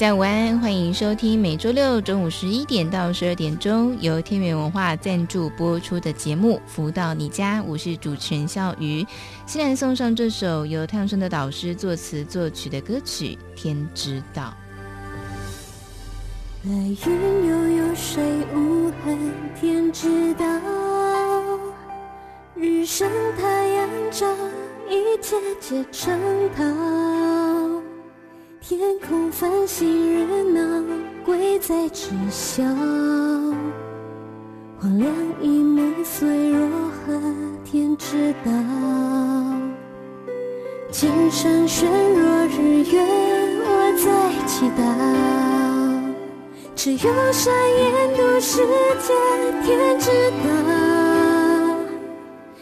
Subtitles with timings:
[0.00, 9.06] 家午安，欢迎收听每周六中午十一点到十二点钟由天元文化赞助播出的节目《福到你家》，我是主持人笑瑜。
[9.44, 14.54] 先来送上这首由太阳盛德导师作词作曲的歌曲《天知道》。
[16.66, 18.22] 白云悠悠，水
[18.54, 19.18] 无痕，
[19.60, 20.46] 天知道。
[22.54, 23.06] 日升
[23.38, 24.34] 太阳照，
[24.88, 26.18] 一切皆成
[26.56, 27.39] 套。
[28.70, 30.84] 天空繁星热闹，
[31.26, 32.62] 贵在知晓。
[34.78, 37.20] 黄粱一梦碎若何？
[37.64, 38.52] 天知道。
[40.88, 43.02] 金山悬若日月，
[43.66, 44.08] 我在
[44.46, 44.80] 祈祷。
[46.76, 48.64] 只有善言度世
[49.00, 49.10] 间，
[49.64, 50.10] 天知
[50.44, 50.48] 道。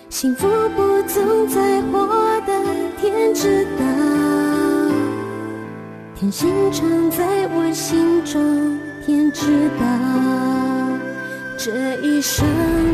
[0.09, 2.09] 幸福不总在获
[2.47, 2.51] 得，
[2.98, 3.84] 天知道。
[6.19, 7.24] 天心常在
[7.55, 9.86] 我心中，天知道，
[11.56, 12.44] 这一生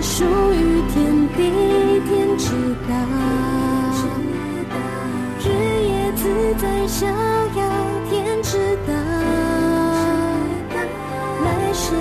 [0.02, 1.40] 属于天地，
[2.04, 2.50] 天知
[2.86, 2.92] 道，
[5.40, 5.48] 日
[5.88, 7.64] 夜自在逍遥，
[8.10, 8.92] 天知道，
[11.44, 11.96] 来世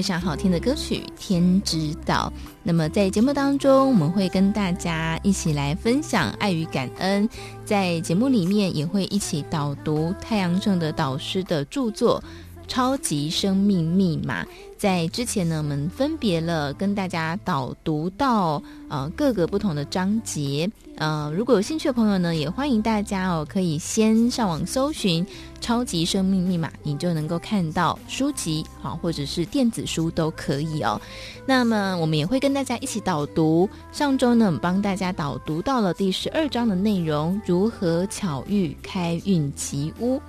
[0.00, 2.32] 非常好听的歌曲《天之道》。
[2.62, 7.28] 那么在节目当中，我们会跟大家一起来分享爱与感恩。
[7.66, 12.18] 在节目里面，也会一起导读太阳正的导师的著作
[12.70, 14.44] 《超级生命密码》。
[14.78, 20.70] 在之前呢，我们分别了跟大家导读到呃各个不同的章节。
[20.96, 25.24] 呃，如果有兴趣的朋友呢，也欢迎大家哦，可以先上网搜寻
[25.60, 30.98] 《超级生命密码》，你就能够看到书籍啊，或者是电子书都可以哦。
[31.44, 33.68] 那么我们也会跟大家一起导读。
[33.92, 40.20] 上周呢，我们帮大家导读到了第十二章的内容：如何巧遇开运吉屋。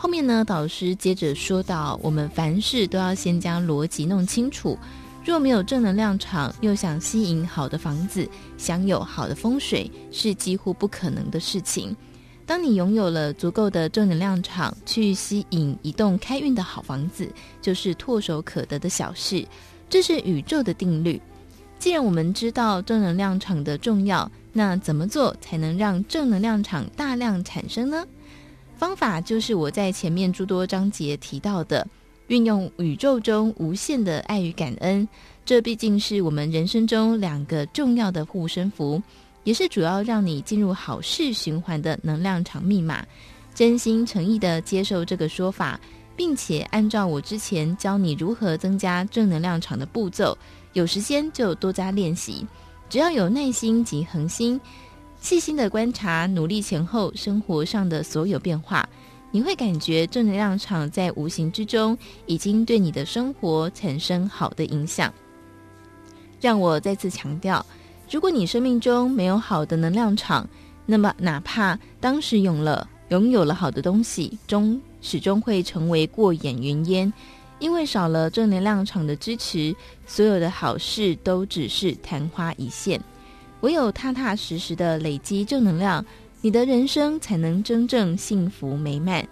[0.00, 4.78] 后面呢，导师接着说到，我们凡事都要先将逻辑弄清楚。
[5.24, 8.26] 若没有正能量场，又想吸引好的房子，
[8.56, 11.96] 享有好的风水，是几乎不可能的事情。
[12.46, 17.28] 当你拥有了足够的正能量场，去吸引一栋开运的好房子，
[17.60, 19.44] 就是唾手可得的小事。
[19.90, 21.20] 这是宇宙的定律。
[21.80, 28.06] 既然我们知道正能量场的重要，那怎么做才能让正能量场大量产生呢？
[28.78, 31.84] 方法就是我在前面诸多章节提到的，
[32.28, 35.06] 运用宇宙中无限的爱与感恩。
[35.44, 39.02] 这毕竟是我们人生中两个重要的护身符，
[39.42, 43.04] 也是主要让你进入好事循环的能量场密码。
[43.52, 45.80] 真心诚意地接受这个说法，
[46.14, 50.38] 并且按照我之前教你如何增加正能量场的步骤，
[50.74, 52.46] 有时间就多加练习。
[52.88, 54.60] 只要有耐心及恒心。
[55.20, 58.88] 细心的观察，努力前后生活上的所有变化，
[59.30, 61.96] 你会感觉正能量场在无形之中
[62.26, 65.12] 已经对你的生活产生好的影响。
[66.40, 67.64] 让我再次强调，
[68.08, 70.48] 如果你生命中没有好的能量场，
[70.86, 77.12] 那么哪怕当时有了拥有了好的东西，终始终会成为过眼云烟，
[77.58, 79.74] 因为少了正能量场的支持，
[80.06, 82.98] 所有的好事都只是昙花一现。
[83.60, 86.04] 唯有踏踏实实的累积正能量，
[86.40, 89.26] 你的人生才能真正幸福美满。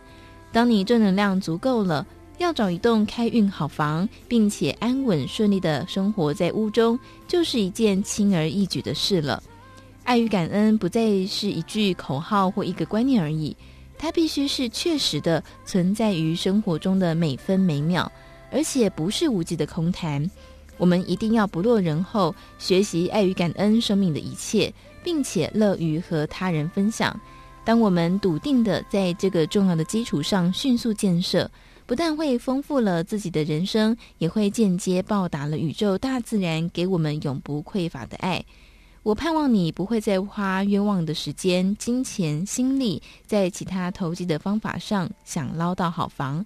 [0.52, 2.06] 当你正能量足够了，
[2.38, 6.98] 要找一栋开运好房，并且安稳顺利的生活在屋中，
[7.28, 9.42] 就是一件轻而易举的事了。
[10.04, 13.56] 爱与感恩不再是一句口号或一个观念而已，
[13.98, 18.10] 它必须是确实的存在于生活中的每分每秒，
[18.50, 20.28] 而且不是无稽的空谈。
[20.78, 27.18] 我们一定要不落人后，学习爱与感恩生命的一切，并且乐于和他人分享。
[27.64, 31.50] 当我们笃定的在这个重要的基础上迅速建设，
[31.84, 38.44] 不但会丰富了自己的人生，也会间接报答了宇宙大自然给我们永不匮乏的爱。
[39.02, 46.44] 我盼望你不会再花冤枉的时间、金钱、心力在其他投机的方法上想捞到好房，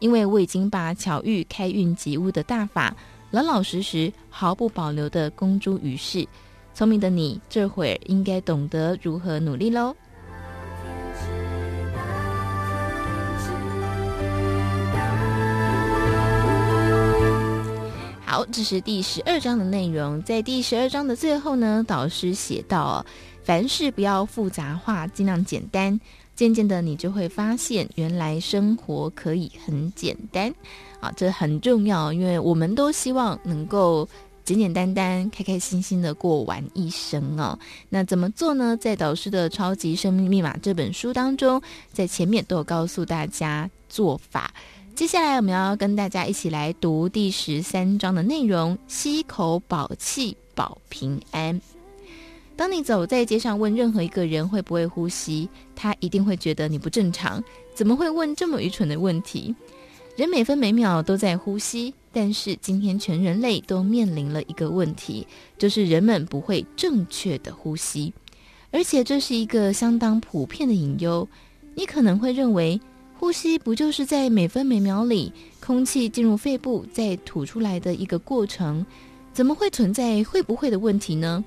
[0.00, 2.96] 因为我已经把巧遇开运吉屋的大法
[3.30, 6.26] 老老实实、毫不保留的公诸于世。
[6.74, 9.94] 聪明的你，这会儿应该懂得如何努力喽。
[18.24, 20.20] 好，这是第十二章的内容。
[20.22, 23.04] 在第十二章的最后呢，导师写道，
[23.44, 26.00] 凡事不要复杂化，尽量简单。
[26.34, 30.54] 渐渐的，你就会发现，原来生活可以很简单。
[31.00, 34.08] 啊，这很重要，因为我们都希望能够
[34.44, 37.58] 简简单单、开开心心的过完一生哦。
[37.88, 38.76] 那怎么做呢？
[38.76, 41.60] 在导师的《超级生命密码》这本书当中，
[41.92, 44.52] 在前面都有告诉大家做法。
[44.94, 51.58] 接下来我们要跟大家一起来读第十三章的内容：吸口宝气，保平安。
[52.56, 57.42] 当你走在街上，问任何一个人会不会呼吸，他一定会觉得你不正常，
[57.74, 59.54] 怎么会问这么愚蠢的问题？
[60.16, 65.26] 人每分每秒都在呼吸，但是今天全人类都面临了一个问题，
[65.56, 68.12] 就是人们不会正确的呼吸，
[68.70, 71.26] 而且这是一个相当普遍的隐忧。
[71.74, 72.78] 你可能会认为，
[73.18, 78.84] 呼吸不就是在每分每秒里空气进入肺部再吐出来的一个过程？
[79.32, 81.42] 怎么会存在会不会的问题呢？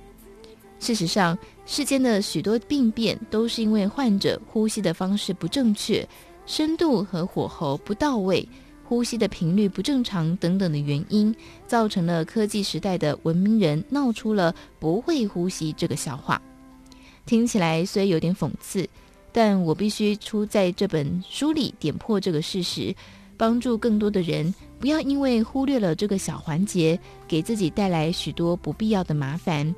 [0.80, 6.08] 事实上，世间的许多病变都是因为患者呼吸的方式不正确、
[6.46, 8.48] 深度和火候不到位、
[8.84, 11.36] 呼吸的频率不正常等等的原因，
[11.68, 16.42] 造成了科技时代的文明人闹出了不会呼吸这个笑话。
[17.26, 18.88] 听起来虽有点讽刺。
[19.36, 22.96] 但我必须出在这本书里点破这个事实，
[23.36, 29.74] 帮助更多的人不要因为忽略了这个小环节，给自己带来许多不必要的麻烦。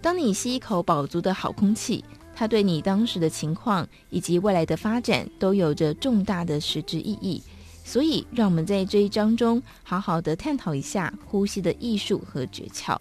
[0.00, 2.02] 当你吸一口饱足的好空气，
[2.34, 7.42] 它对你当时的情况以及未来的发展都有着重大的实质意义。
[7.84, 12.96] 所以，让我们在这一章中好好的探讨一下呼吸的艺术和诀窍。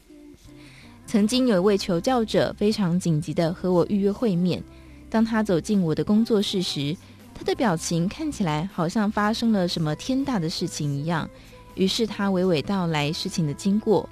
[1.06, 4.64] 曾经有一位求教者非常紧急地和我预约会面。
[5.10, 6.96] 当他走进我的工作室时，
[7.34, 11.30] 他的表情看起来好像发生了什么天大的事情一样。
[11.76, 14.08] 于是他娓娓道来事情的经过。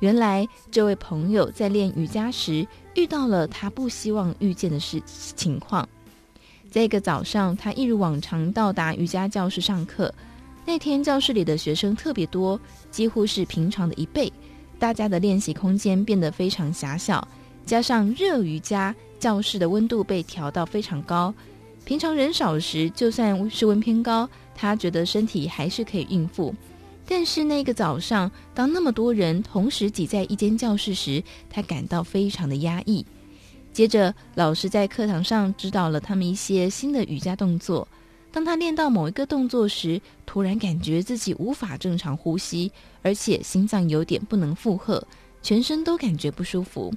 [0.00, 2.66] 原来这位朋友在练瑜伽时
[2.98, 5.88] 遇到了他不希望遇见的事情况。
[6.68, 10.12] 在一个早上，他一如往常到达瑜伽教室上课。
[10.66, 12.60] 那天教室里的学生特别多，
[12.90, 14.30] 几乎是平常的一倍。
[14.80, 17.26] 大家的练习空间变得非常狭小，
[17.64, 18.92] 加上热瑜伽。
[19.20, 21.34] 教室的温度被调到非常高，
[21.84, 26.54] 平常人少时，就算室温偏高，他觉得身体还是可以应付。
[27.10, 33.04] 但是那个早上，当那么多人同时挤在一间教室时，他感到非常的压抑。
[33.72, 37.88] 接着，老师在课堂上指导了他们一些新的瑜伽动作。
[38.30, 42.70] 当他练到某一个动作时，突然感觉自己无法正常呼吸，
[43.00, 45.02] 而且心脏有点不能负荷，
[45.42, 46.92] 全身都感觉不舒服。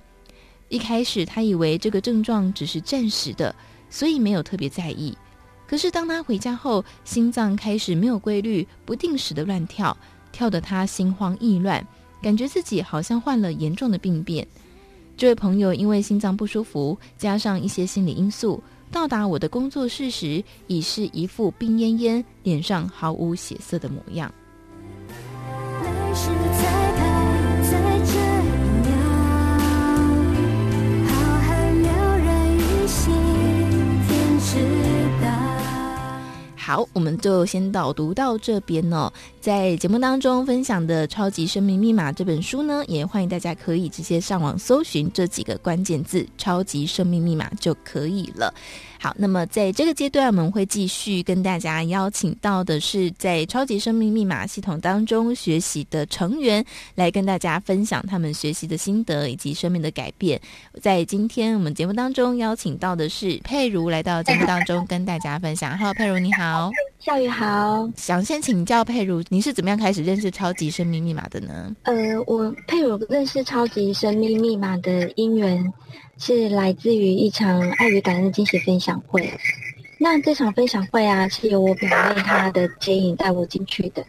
[0.68, 3.56] 一开始，他以为这个症状只是暂时的，
[3.90, 5.18] 所以没有特别在意。
[5.72, 9.96] 可是，当他回家后，心脏开始没有规律、不定时的乱跳，
[10.30, 11.82] 跳得他心慌意乱，
[12.22, 14.46] 感觉自己好像患了严重的病变。
[15.16, 18.62] 这位朋友因为心脏不舒服，加上一些心理因素，
[18.92, 24.30] 到达我的工作室时，已是一副病恹恹、脸上毫无血色的模样。
[36.72, 39.12] 好，我们就先导读到这边哦。
[39.42, 48.54] 在节目当中分享的《超级生命密码》这本书呢，也欢迎大家可以直接上网搜寻这几个关键字“超级生命密码”就可以了。
[49.00, 60.40] 好，那么在这个阶段，我们会继续跟大家邀请到的是在超级生命密码系统当中学习的成员，来跟大家分享他们学习的心得以及生命的改变。
[60.80, 65.76] 在今天我们节目当中邀请到的是佩如，来到节目当中跟大家分享。
[65.76, 66.70] 好佩如你好，
[67.04, 67.90] 笑宇好。
[67.96, 71.76] 想先请教佩如，你是怎么样开始认识超级生命密码的呢？
[71.84, 71.94] 呃，
[72.28, 75.74] 我佩如认识超级生命密码的因缘。
[76.18, 79.28] 是来自于一场爱与感恩的惊喜分享会。
[79.98, 84.06] 那这场分享会啊，是由我表妹她的接引带我进去的。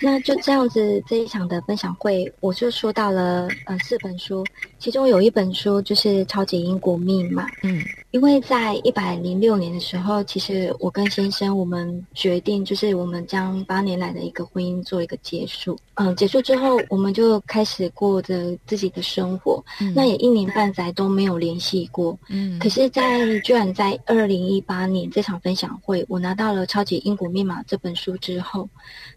[0.00, 4.44] 那就这样子，这一场的分享会，我就说到了呃四本书，
[4.78, 7.48] 其中有一本书就是《超级因果密码》。
[7.62, 7.82] 嗯，
[8.16, 15.78] 因为在一百零六年的时候，其实我跟先生我们决定，就是我们将八年来的一个婚姻做一个结束。
[15.96, 19.62] 嗯，结束之后，我们就开始过着自己的生活。
[19.82, 22.18] 嗯，那也一年半载都没有联系过。
[22.30, 28.66] 嗯，可是在，在居然在二零一八年这场分享会，我拿到了《超级因果密码》这本书之后，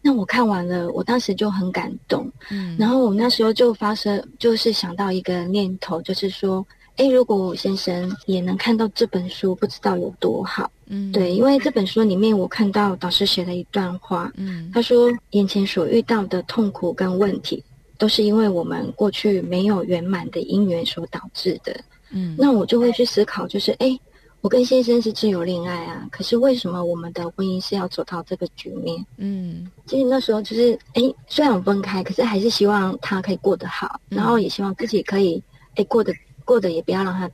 [0.01, 2.29] 那我看完了，我当时就很感动。
[2.51, 6.68] 嗯，然后我那时候就发生，就是想到一个念头，就是说。
[7.00, 10.70] 哎，如果我先生也能看到这本书，不知道有多好。
[10.88, 17.63] 嗯，对，因为这本书里面我看到导师写了一段话，嗯，他说眼前所遇到的痛苦跟问题，
[17.98, 21.74] 都是因为我们过去没有圆满的因缘所导致的。
[22.10, 23.98] 嗯，那我就会去思考，就是哎，
[24.41, 29.06] 我跟先生是自由恋爱啊，可是为什么我们的婚姻是要走到这个局面？
[29.15, 35.41] 嗯，其实那时候就是哎，虽然我分开，可是还是希望他可以过得好，然后也希望自己可以
[35.75, 36.13] 哎过得。
[36.50, 37.29] 过得也不要让他，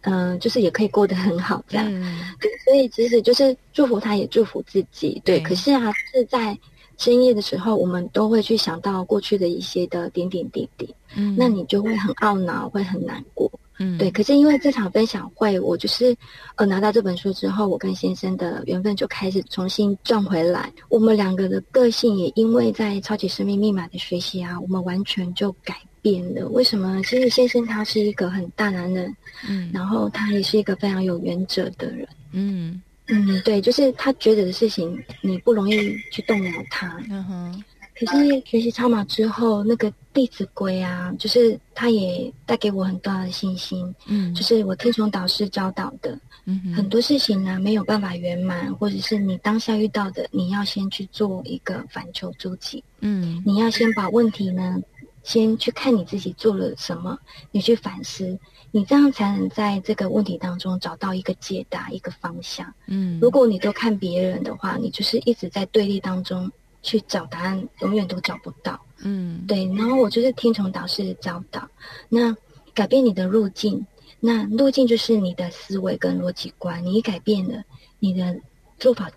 [0.00, 1.86] 嗯、呃，就是也可以过得很好，这样。
[1.88, 5.22] 嗯、对，所以其实就是祝福他，也祝福自己。
[5.24, 6.58] 对，对可是啊，是在
[6.98, 10.92] 深夜的时候，我们都会去想到过去的一些的点点滴滴。
[11.14, 13.48] 嗯，那你就会很懊恼，会很难过。
[13.78, 14.10] 嗯，对。
[14.10, 16.16] 可是因为这场分享会，我就是
[16.56, 20.72] 呃拿到这本书之后，我跟先生的缘分就开始重新转回来。
[20.88, 25.76] 我们两个的个性也因为在超级生命密码的学习啊，我们完全就改。
[26.06, 26.46] 变了？
[26.50, 27.02] 为什么？
[27.02, 29.12] 其实先生他是一个很大男人，
[29.48, 36.96] 嗯，然后他也是一个非常有原则的人，嗯嗯，对，就是他觉得的事情，你不容易去动摇他。
[37.10, 37.64] 嗯哼。
[37.98, 43.92] 可是学习超马之后，那个《弟子规》啊，就是他也带给我很大的信心。
[44.06, 52.84] 嗯，就是我听从导师教导的，嗯哼，很多事情呢没有办法圆满，或者是你当下遇到的，你要先去做一个反求诸己。
[53.00, 54.78] 嗯，你要先把问题呢。
[55.26, 57.18] 先去看你自己做了什么，
[57.50, 58.38] 你去反思，
[58.70, 62.72] 你这样才能在这个问题当中找到一个解答，一个方向。
[62.86, 66.48] 嗯，如果你都看别人的话，你就是一直在对立当中
[66.80, 68.80] 去找答案，永远都找不到。
[68.98, 69.64] 嗯，对。
[69.74, 71.68] 然后我就是听从导师的教导，
[72.08, 72.36] 那
[72.72, 73.84] 改变你的路径，
[74.20, 77.64] 那路径就是你的思维跟逻辑观，你一改变了，
[77.98, 78.38] 你的
[78.78, 79.10] 做法。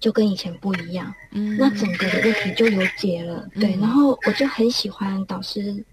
[0.00, 3.76] 就跟以前不一样，嗯，那整个的问题就有解了，嗯、对。
[3.76, 5.84] 然后我就很喜欢导师，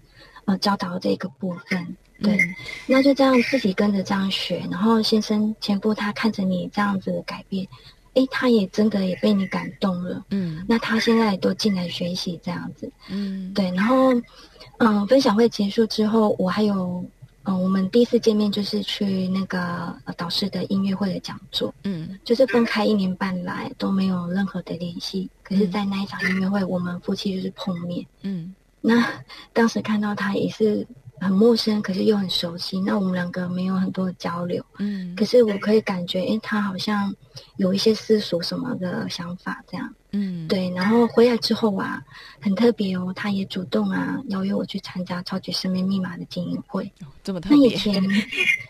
[0.46, 2.34] 呃，教导这个部分，对。
[2.34, 2.54] 嗯、
[2.86, 7.68] 那就这样自己跟着这样学，然后先生前夫他看着你这样子的改变，
[8.14, 10.64] 诶，他也真的也被你感动了，嗯。
[10.66, 13.70] 那他现在都进来学习这样子，嗯，对。
[13.72, 14.14] 然后，
[14.78, 17.04] 嗯、呃，分享会结束之后，我还有。
[17.48, 29.04] 嗯，我们第一次见面就是去那个导师的音乐会的讲座，嗯，就是分开一年半来都没有任何的联系，可是，在那一场音乐会，我们夫妻就是碰面，嗯，那
[29.52, 30.86] 当时看到他也是。
[31.20, 32.80] 很陌生，可是又很熟悉。
[32.80, 37.12] 那我们两个没有很多的交流，嗯，可是我可以感觉，诶，他好像
[37.56, 40.70] 有一些世俗什么的想法，这样，嗯，对。
[40.70, 42.02] 然后回来之后啊，
[42.40, 47.58] 很特别哦，他也主动啊邀约我去参加超级生命密码的经营会，哦，这么特别。
[47.58, 48.02] 那以前，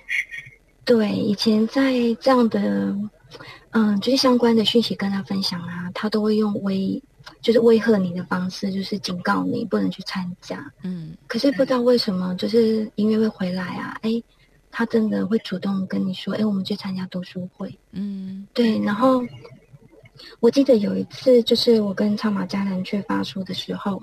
[0.84, 2.96] 对，以前在这样的，
[3.70, 7.02] 嗯，就是相关的讯息跟他分享啊，他都会用威。
[7.42, 10.72] 就是威吓你的方式，就是警告你不能去参加。
[10.82, 14.10] 嗯，可是不知道为什么，就是音乐会回来啊，哎，
[14.70, 17.78] 他真的会主动跟你说，哎，我们去参加读书会。
[17.92, 18.78] 嗯，对。
[18.80, 19.22] 然后
[20.40, 24.00] 我记得有一次，就是我跟超马家人去发书的时候，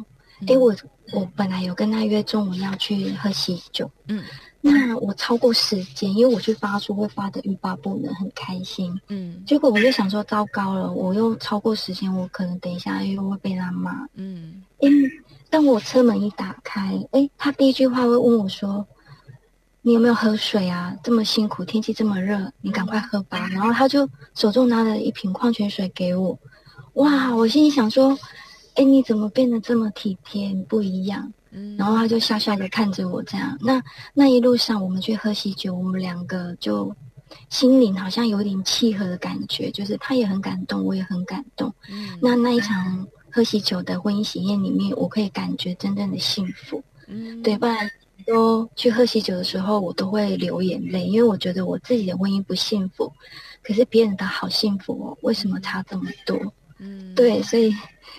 [0.48, 0.76] 哎，我
[1.14, 3.90] 我本来有跟他约中午要去喝喜酒。
[4.08, 4.24] 嗯。
[4.68, 9.00] 那我超过时间，因为我去发书会发的欲罢不能，很开心。
[9.10, 14.08] 嗯，结果我就想说，糟糕了，我又超过时间，我可能等一下又会被他骂。
[14.16, 15.12] 嗯，因为
[15.52, 18.84] 当我车门一打开，诶，他第一句话会问我说
[19.86, 20.92] ：“你有没有喝水啊？
[21.04, 26.36] 这么辛苦，天气这么热，你赶快喝吧。”然后他就手中拿了一瓶矿泉水给我。
[26.94, 28.18] 哇，我心里想说
[28.74, 31.32] ：“诶，你怎么变得这么体贴，不一样？”
[31.78, 33.56] 然后他就笑笑的看着我，这样。
[33.62, 33.80] 那
[34.12, 36.92] 那一路上，我们去喝喜酒，我们两个就
[37.50, 41.72] 心灵好像有点契合的感觉，就是他也很感动，我也很感动。
[41.92, 42.18] 嗯。
[42.20, 46.84] 那那一场喝喜酒的婚姻喜宴里面，我可以感觉真正的幸福。
[47.08, 47.40] 嗯。
[47.44, 47.88] 对，不然
[48.26, 53.12] 都去喝喜酒的时候，我都会流眼泪，因为我觉得我自己的婚姻不幸福，
[53.64, 56.38] 可是别人的好幸福哦，为什么差这么多？
[56.80, 57.14] 嗯。
[57.16, 57.74] 对，所以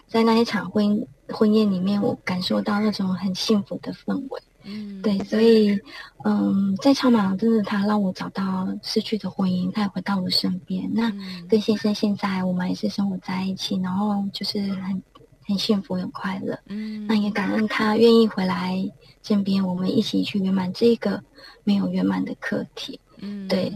[0.09, 1.07] 在那一场婚姻。
[1.29, 4.41] 婚宴里面，我感受到那种很幸福的氛围。
[4.63, 5.77] 嗯，对，所以，
[6.25, 10.89] 嗯，在超马真的，他让我找到失去的婚姻，他也回到我身边。
[10.95, 11.13] 那
[11.49, 15.03] 跟先生现在我们也是生活在一起，然后就是很
[15.47, 16.59] 很幸福、很快乐。
[16.67, 18.77] 嗯，那也感恩他愿意回来
[19.23, 21.23] 身边，我们一起去圆满这个
[21.65, 22.99] 没有圆满的课题。
[23.19, 23.73] 嗯，对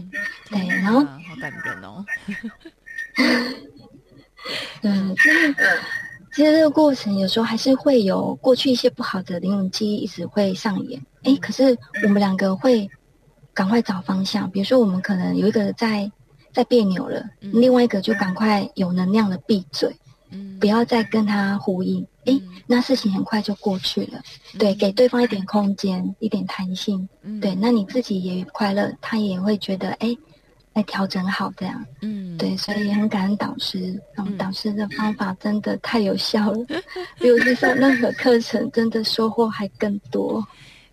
[0.49, 2.05] 对，然后好感人哦。
[4.81, 5.55] 嗯，其实
[6.33, 11.01] 其实这个过程有时候还是会有过去一些不好的灵魂记忆一直会上演。
[11.23, 12.89] 哎，可是我们两个会
[13.53, 16.11] 赶快找方向，比如说我们可能有一个在
[16.53, 19.95] 在别扭了，嗯、另外一个就赶快有能量的闭嘴，
[20.31, 22.05] 嗯，不要再跟他呼应。
[22.25, 24.21] 哎，那事情很快就过去了。
[24.53, 27.07] 嗯、对，给对方一点空间，一点弹性。
[27.21, 30.07] 嗯、对，那你自己也快乐，他也会觉得哎。
[30.07, 30.17] 诶
[30.73, 36.81] 来调整好这样，嗯，对，所以也很感恩导师，然后导师的方法真的太有效了，嗯、
[37.19, 40.41] 比我去上任何课程真的收获还更多。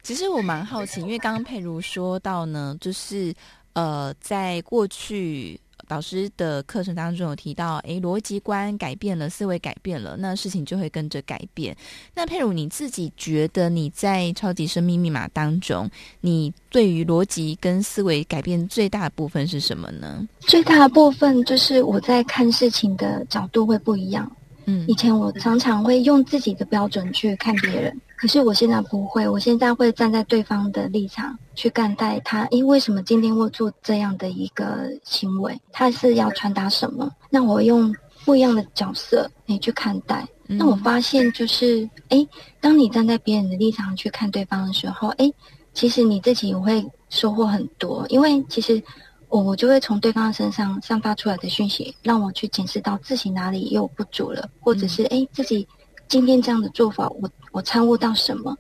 [0.03, 3.33] 其实我蛮好奇，因为刚刚佩如说到呢，就是
[3.75, 5.61] 呃，在过去。
[5.89, 11.77] 导师的课程当中有提到，诶，逻辑观改变了，思维改变了，那事情就会跟着改变。
[12.15, 15.91] 那佩如你自己觉得你在超级生命密码当中，
[16.21, 20.29] 你对于逻辑跟思维改变最大的部分是什么呢？
[20.41, 24.31] 最大的部分就是我在看事情的角度会不一样。
[24.67, 27.99] 嗯，以前我常常会用自己的标准去看别人。
[28.19, 32.43] 可是我现在不会，我现在会站在对方的立场去看待他。
[32.47, 35.57] 诶，为什么今天会做这样的一个行为？
[35.73, 37.09] 他是要传达什么？
[37.31, 37.95] 那我用
[38.25, 40.27] 不一样的角色你去看待。
[40.49, 42.29] 那我发现就是，诶，
[42.61, 45.33] 当你站在别人的立场去看对方的时候，诶，
[45.73, 48.05] 其实你自己也会收获很多。
[48.09, 48.83] 因为其实
[49.29, 55.69] 我我就会从对方身上散发出来的讯息，让我去检视到自己哪里又不足了，或者是诶自己。
[56.09, 58.57] 今天这样的做法，我我参悟到什么？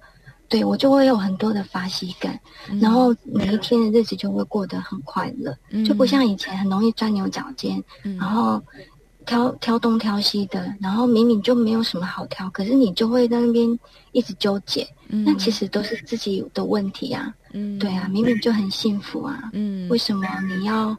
[0.51, 2.41] 对，我就会有很多的法喜感，
[2.71, 8.59] 嗯、然后每一天的日子就会过得很快乐，嗯、就不像以前很容易钻牛角尖，嗯、然后
[9.27, 13.79] 挑挑东挑西的，然后明明就没有什么好挑，可是你就会在那边
[14.13, 17.35] 一直纠结，嗯、那其实都是自己的问题啊。
[17.53, 20.97] 嗯，对啊，明明就很幸福啊，嗯，为什么你要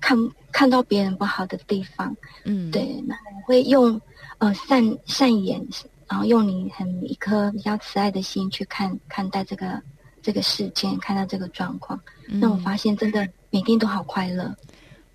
[0.00, 0.18] 看
[0.50, 2.16] 看到别人不好的地方？
[2.44, 4.00] 嗯，对，那我会用。
[4.38, 5.66] 呃，善善言，
[6.08, 9.82] 然后用你很一颗比较慈爱的心去看看待这个
[10.22, 14.54] 这个事件，看到这个状况，那、嗯、我发现真的每天都好快乐。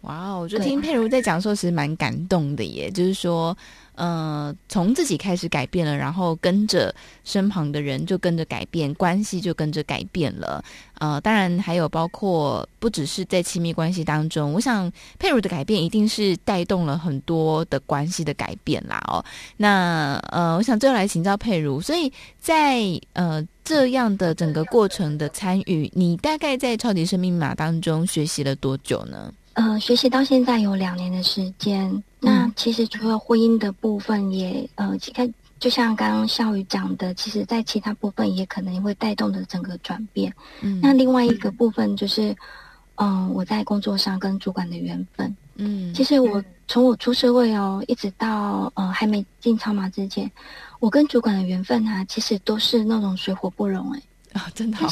[0.03, 3.57] 哇哦，我就听佩如在讲的时候，其实蛮感动的耶，就是说。
[3.95, 6.91] 呃，从自己开始改变了，然后跟着
[7.23, 10.65] 身旁的人就跟着改变，关系就跟着改变了。
[10.97, 18.99] 呃，当然还有包括不只是在亲密关系当中，我想佩如的改变一定是带动了很多的关系的改变啦。
[19.09, 19.23] 哦，
[19.57, 22.81] 那呃，我想最后来请教佩如，所以在
[23.13, 29.31] 呃这样的整个过程的参与，你大概在超级生命密码当中学习了多久呢？
[29.53, 32.03] 呃，学习到现在有两年的时间。
[32.19, 40.33] 那其实除了婚姻的部分也，也呃，其实就像刚刚笑宇讲的，其实在其他部分也可能会带动着整个转变。
[40.61, 42.31] 嗯，那另外一个部分就是，
[42.95, 45.35] 嗯、呃，我在工作上跟主管的缘分。
[45.55, 50.31] 嗯，其实我从我出社会哦，一直到呃还没进超马之前，
[50.79, 54.39] 我跟主管的缘分啊，其实都是那种水火不容哎、欸。
[54.39, 54.89] 啊、哦，真的好。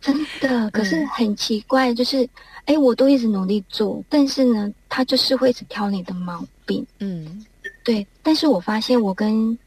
[0.00, 2.22] 真的，可是很奇怪，就是，
[2.66, 6.86] 哎、嗯，我都一直努力做，但是呢，他就是会一直挑你的毛病。
[7.00, 7.44] 嗯，
[7.82, 8.06] 对。
[8.22, 9.58] 但是我发现，我跟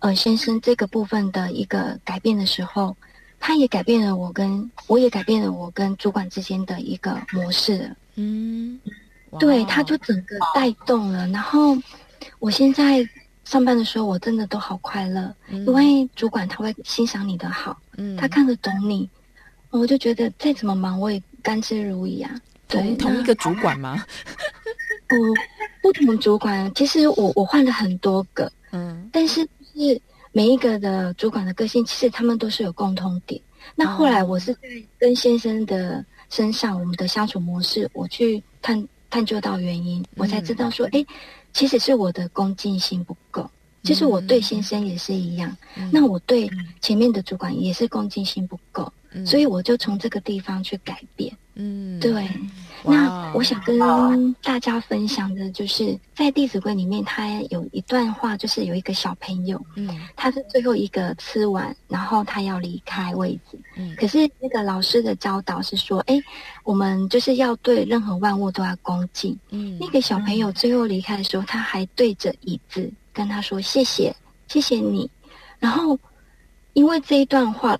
[0.00, 2.96] 呃先生这个部分的一个改变的时候，
[3.38, 7.94] 他也改变了我跟，我也改变了我跟主管之间的一个模式。
[8.16, 8.80] 嗯，
[9.38, 11.28] 对，他就整个带动了。
[11.28, 11.76] 然后
[12.40, 13.08] 我现在
[13.44, 19.08] 上班的时候，我真的都好快乐，嗯、因为主管他会欣赏你的好，嗯，他看得懂你。
[19.76, 22.40] 我就觉得再怎么忙，我也甘之如饴啊。
[22.68, 24.04] 同对同一个主管吗？
[25.06, 25.16] 不，
[25.82, 26.72] 不同主管。
[26.74, 30.00] 其实我我换了很多个，嗯，但是是
[30.32, 33.40] 每一个的主管的个性，其实他们都是有共通点。
[33.76, 34.60] 那后来我是在
[34.98, 41.06] 跟先生的身上，我们的相处模式，我去探探究到原因，我才知道说，哎、嗯，
[41.52, 43.48] 其实是我的恭敬心不够。
[43.84, 48.92] 其实我对先生也是一样，嗯、那我对前面的主管也是恭敬心不够。
[49.24, 51.32] 所以我就从这个地方去改变。
[51.54, 52.28] 嗯，对。
[52.84, 53.78] 那我想跟
[54.42, 63.58] 大家分享的就是，在《弟子规》里面，他有一段话，就是有一个小朋友，嗯，他是最后一个吃完，然后他要离开位置。
[63.76, 66.22] 嗯，可是那个老师的教导是说，哎，
[66.62, 69.36] 我们就是要对任何万物都要恭敬。
[69.50, 74.14] 嗯，那个小朋友最后离开的时候，他还对着椅子跟他说：“谢谢，
[74.46, 75.10] 谢谢你。”
[75.58, 75.98] 然后
[76.74, 77.76] 因为这一段话。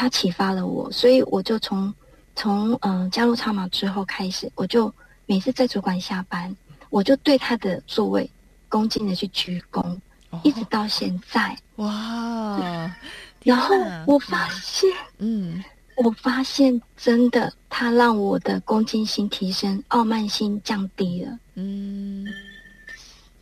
[0.00, 1.92] 他启发了我，所以我就从
[2.34, 4.90] 从嗯、呃、加入超马之后开始，我就
[5.26, 6.56] 每次在主管下班，
[6.88, 8.30] 我就对他的座位
[8.66, 9.94] 恭敬的去鞠躬，
[10.30, 11.54] 哦、一直到现在。
[11.76, 12.90] 哇！
[13.44, 15.62] 然后我发现，嗯，
[15.96, 21.38] 我发现真的他让我的恭敬心提升，傲慢心降低了。
[21.56, 22.26] 嗯，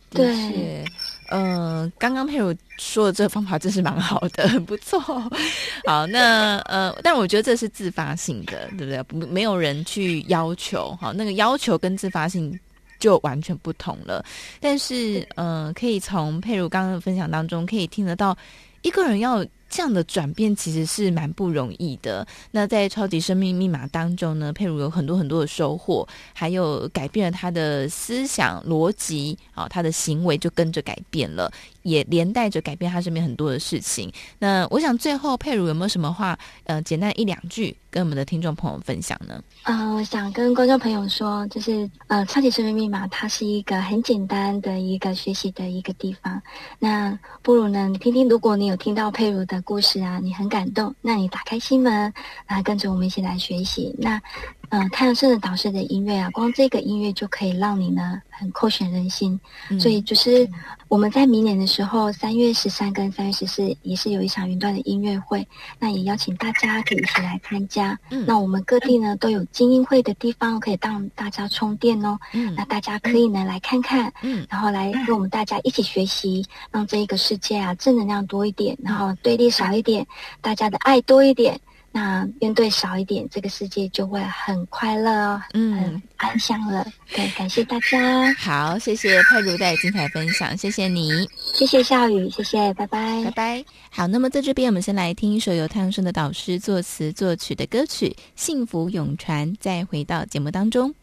[0.09, 0.83] 对。
[1.31, 4.99] 嗯，刚刚佩如说的这个方法真是蛮好的，很 不错。
[5.85, 9.03] 好，那呃，但我觉得这是自发性的，对不对？
[9.03, 12.57] 不，没有人去要求，哈，那个要求跟自发性
[12.99, 14.23] 就完全不同了。
[14.59, 18.37] 但是，嗯，可以从佩如刚刚的分享当中可以听得到，
[18.81, 19.45] 一个人要。
[19.69, 22.25] 这样的转变其实是蛮不容易的。
[22.51, 31.51] 那在超级生命密码当中呢，佩如有很多很多的收获，还有改变了他的思想逻辑啊，他的行为就跟着改变了，
[31.83, 34.11] 也连带着改变他身边很多的事情。
[34.39, 39.41] 那我想最后佩如有没有什么话，呃，简单一两句跟我们的听众朋友分享呢？
[39.63, 46.41] 呃，我想跟观众朋友说，就是呃，超级生命密码它是一个很简单的一个学习的一个地方。
[46.79, 49.63] 那不如呢，你听听，如果你有听到佩如的。
[49.69, 52.11] 故事啊，你很感动，那你打开心门，
[52.47, 53.93] 来跟着我们一起来学习。
[53.99, 54.19] 那，
[54.69, 59.39] 嗯、呃，太阳盛德导师的音乐啊，光这个音乐就可以让你呢很扣选人心。
[59.69, 60.49] 嗯、所以就是
[60.87, 67.99] 我们在明年的时候，三月十三跟三月十四也是有一场云端的音乐会，那也邀请大家可以一起来参加。
[68.09, 72.17] 嗯、那我们各地呢都有精英会的地方，可以让大家充电哦。
[72.33, 79.49] 嗯、那大家可以呢来看看，嗯，然后来跟我们大家一起学习，让这一个世界啊正能量多一点，然后对立。
[79.49, 80.05] 少一点，
[80.41, 81.59] 大家的爱多一点，
[81.91, 86.85] 那面对少一点，这个世界就会很快乐哦，嗯，很安详了。
[87.15, 88.33] 对，感谢大家。
[88.37, 91.09] 好，谢谢佩如的精彩分享，谢谢你，
[91.53, 93.65] 谢谢笑雨，谢谢，拜拜，拜拜。
[93.89, 100.93] 好，那么在这边，我们先来听一首由太阳盛德导师作词作曲的歌曲《幸福永传》，再回到节目当中。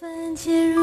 [0.00, 0.82] 如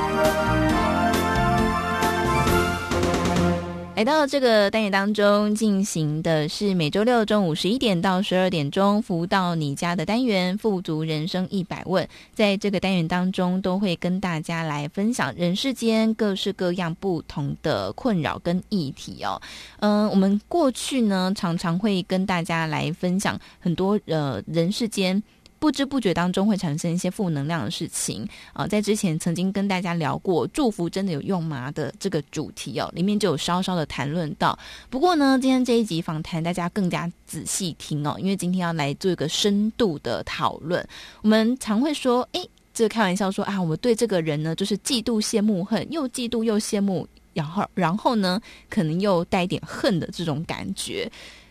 [4.01, 12.07] 来到这个单元当中进行的是每周六中午十一点到十二点钟福到你家的单元“富足人生一百问”。
[12.33, 19.39] 在这个单元当中，都会跟大家来分享人世间各式各样不同的困扰跟议题哦。
[19.81, 25.21] 嗯、我们过去呢常常会跟大家来分享很多呃人世间。
[25.61, 34.57] 不知不觉当中会产生一些负能量的事情啊、呃，在之前曾经跟大家聊过“祝福真的有用吗”的这个主题哦，里面就有稍稍的谈论到。
[34.89, 40.83] 不过呢，今天这一集访谈大家更加仔细听哦，因为今天要来做一个深度的讨论。
[41.21, 51.07] 我们常会说，诶，这个开玩笑说啊，我们对这个人呢，就是嫉妒、羡慕、恨，又嫉妒又羡慕，然后然后呢，可能又带一点恨的这种感觉，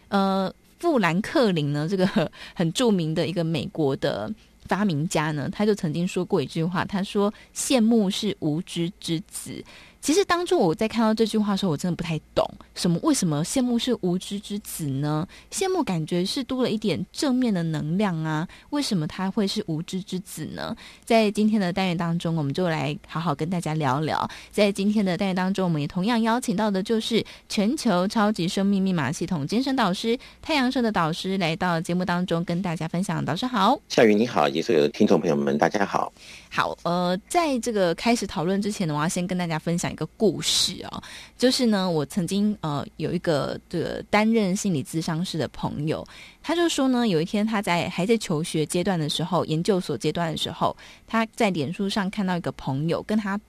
[0.08, 0.52] 呃。
[0.80, 2.04] 富兰克林呢，这个
[2.56, 4.28] 很著名的一个美国的
[4.66, 9.62] 发明家呢，他就曾经说过一句话，他说：“羡慕是无知之子。”
[10.00, 15.28] 其实当初我在看到这句话的时候，我真的不太懂，什么为什么羡慕是无知之子呢？
[15.52, 20.74] 羡慕感觉是多了一点正面的能量啊，为什么他会是无知之子呢？
[21.04, 24.28] 在今天的单元当中，我们就来好好跟大家聊聊。
[24.50, 33.22] 在今天的单元当中，我们也同样邀请到的就是全球超级生命密码系统精神导师太阳社的导师来到节目当中跟大家分享。
[33.22, 36.10] 导师好，夏雨你好，也所有的听众朋友们大家好。
[36.52, 41.00] 好，呃，在这个开始讨论之前呢，我要先跟大家分享一个故事哦，
[41.38, 46.04] 就是呢，我曾经呃有一个这个担任心理咨商师的朋友，
[46.42, 53.40] 他就说呢，有一天他在还在求学阶段的时候，研究所阶段的时候，他在脸书上看到一个朋友跟他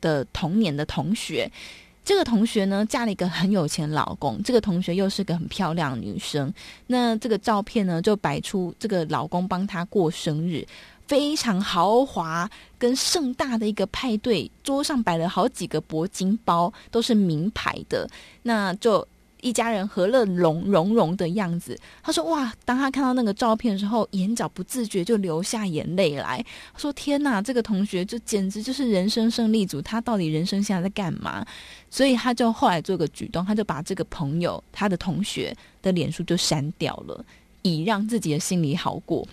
[0.00, 1.48] 的同年的同学，
[2.04, 6.52] 这个同学呢嫁了一个很有钱老公，这个同学又是个很漂亮的女生，
[6.88, 10.66] 那这个照片呢就摆出这个老公帮她过生日。
[11.08, 18.06] 非常豪华跟盛大的一个派对，桌上摆了好几个铂金包，都是名牌的。
[18.42, 19.04] 那就
[19.40, 21.78] 一家人和乐融融融的样子。
[22.02, 26.44] 他说：“哇，当他看到那个照片的时候，眼角不自觉就流下眼泪来。
[26.74, 31.42] 他说：天哪，这个同学就简直就是人生胜利组，他到底人生现在在干嘛？
[31.88, 37.24] 所以他就后来做个举动，他就把这个朋友他的同学的脸书就删掉了，
[37.62, 39.26] 以让自己的心里好过。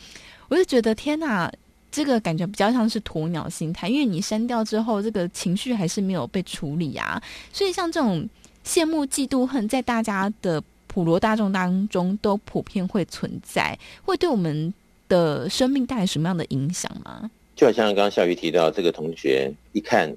[0.47, 1.51] 我就觉得天哪。”
[1.95, 7.23] 这个感觉比较像是鸵鸟心态，因为你删掉之后，这个情绪还是没有被处理啊。
[7.53, 8.27] 所以像这种
[8.65, 14.73] 羡慕、嫉妒、恨，在大家的普罗大众当中都普遍会存在，会对我们
[15.07, 17.31] 的生命带来什么样的影响吗？
[17.55, 20.13] 就好像刚刚笑瑜提到，这个同学一看，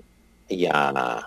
[0.49, 1.23] 哎呀，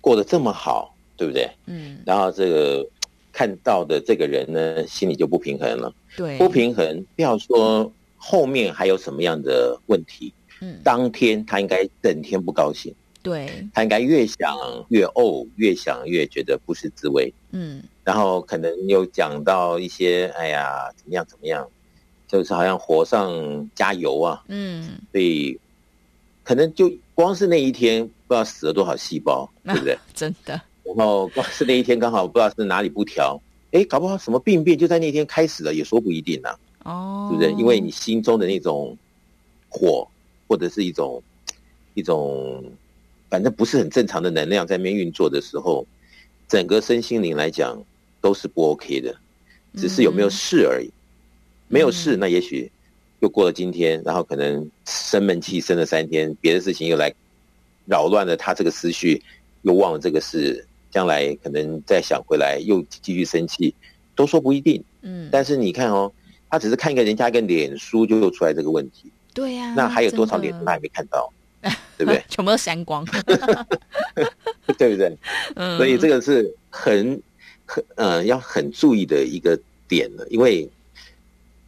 [0.00, 1.50] 过得这么好，对不对？
[1.66, 1.98] 嗯。
[2.06, 2.86] 然后这个
[3.32, 5.92] 看到的这个人呢，心里就不平衡了。
[6.16, 7.92] 对，不平衡，不要说。
[8.28, 10.34] 后面还有什么样的问题？
[10.60, 14.54] 嗯，当天他应该整天不高兴，对，他应该越想
[14.90, 21.66] 越怄，越想越觉得不是滋味，嗯，然后可能又讲到一些，哎呀，怎么样怎么样，
[22.26, 25.58] 就是好像火上加油啊，嗯，所以
[26.44, 29.96] 可能就光是那一天不知道死了多少细胞， 对不对？
[30.12, 30.60] 真的。
[30.84, 36.50] 然后光是那一天刚好不知道是哪里不调，哎，搞不好什么病变就在那天开始了，也说不一定呢。
[36.88, 37.52] 哦，对不对？
[37.60, 38.96] 因为你心中的那种
[39.68, 40.08] 火，
[40.48, 41.22] 或者是一种
[41.92, 42.64] 一种，
[43.28, 45.86] 反正不是很正常的能量在那边运作的时候，
[46.48, 47.78] 整个身心灵来讲
[48.22, 49.14] 都是不 OK 的，
[49.76, 50.86] 只是有没有事而已。
[50.86, 50.92] 嗯、
[51.68, 52.70] 没有事，那也许
[53.20, 57.12] 又过了今天，然后可能生闷气生了三天，别的事情又来
[57.84, 59.22] 扰乱了他这个思绪，
[59.62, 63.74] 又忘了这个事，将来可能再想回来又继续生气，
[64.14, 64.82] 都说不一定。
[65.02, 66.10] 嗯，但是你看哦。
[66.50, 71.30] 他只是看一个人家一个脸书就又出来这个问题，对呀、啊，那还有多少脸书他还没看到，
[71.96, 72.24] 对不对？
[72.28, 73.04] 全部都删光，
[74.78, 75.16] 对不对？
[75.56, 77.20] 嗯，所以这个是很
[77.66, 80.68] 很呃要很注意的一个点了，因为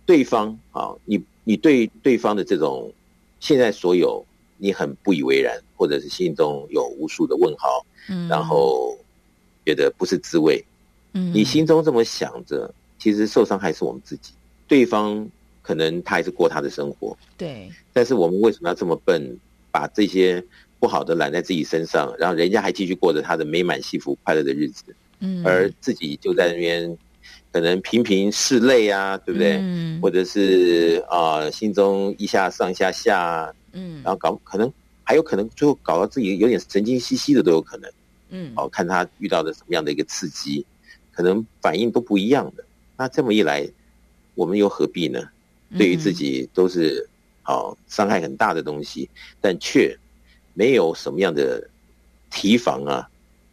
[0.07, 2.93] 对方啊，你你对对方的这种
[3.39, 4.25] 现在所有
[4.57, 8.97] 你很不以为然，或者是心中有无数的问号，嗯，然后
[9.67, 10.65] 觉得不是滋味，
[11.13, 14.33] 嗯，你心中这么想着，其实受伤害是我们自己。
[14.71, 15.29] 对方
[15.63, 17.69] 可能他还是过他的生活，对。
[17.93, 19.37] 但是我们为什么要这么笨，
[19.73, 20.43] 把这些
[20.79, 24.85] 不好的揽在自己身上，然后人家还继续过着他的美满、幸福、快乐的日子，
[25.19, 26.97] 嗯，而自己就在那边
[27.53, 29.59] 可能频频拭泪啊，对不对？
[29.61, 37.91] 嗯，或者是啊、呃，心中一下上下下，嗯，然后搞可能还有可能最后搞到自己有点神经兮兮的都有可能，
[38.29, 40.65] 嗯，哦，看他遇到的什么样的一个刺激，
[41.11, 42.65] 可能反应都不一样的。
[42.97, 43.69] 那这么一来。
[44.41, 45.21] 我们又何必呢？
[45.77, 47.07] 对于自己都是
[47.43, 49.07] 好伤害很大的东西，
[49.39, 49.95] 但却
[50.55, 51.69] 没有什么样的
[52.31, 53.07] 提防啊，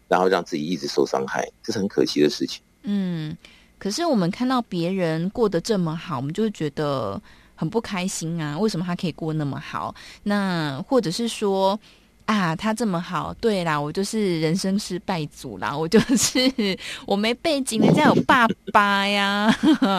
[0.07, 2.61] 然后让自己一直受伤害，这是很可惜的事情。
[2.83, 3.35] 嗯，
[3.77, 7.21] 可是我们看到别人过得这么好，我们就会觉得
[7.53, 8.57] 很不开心啊。
[8.57, 9.93] 为什么他可以过那么好？
[10.23, 11.77] 那或者是说，
[12.27, 19.49] 啊，他这么好，对啦，我就是人生失败组啦， 我就是我没背景，人家有爸爸呀，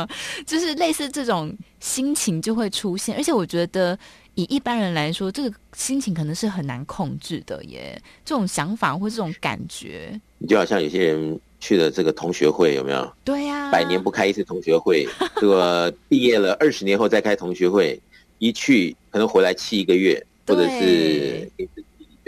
[0.47, 3.99] 就是类似这种心情就会出现，而且我觉得
[4.35, 13.11] 以一般人来说，这个心情可能是很难控制的耶，这种想法或这种感觉，你就好像有些人去了这个同学会，有没有？
[13.25, 15.09] 对呀、啊，百年不开一次同学会，
[15.41, 17.99] 这个毕业了二十年后再开同学会，
[18.37, 21.51] 一去可能回来气一个月，或者是。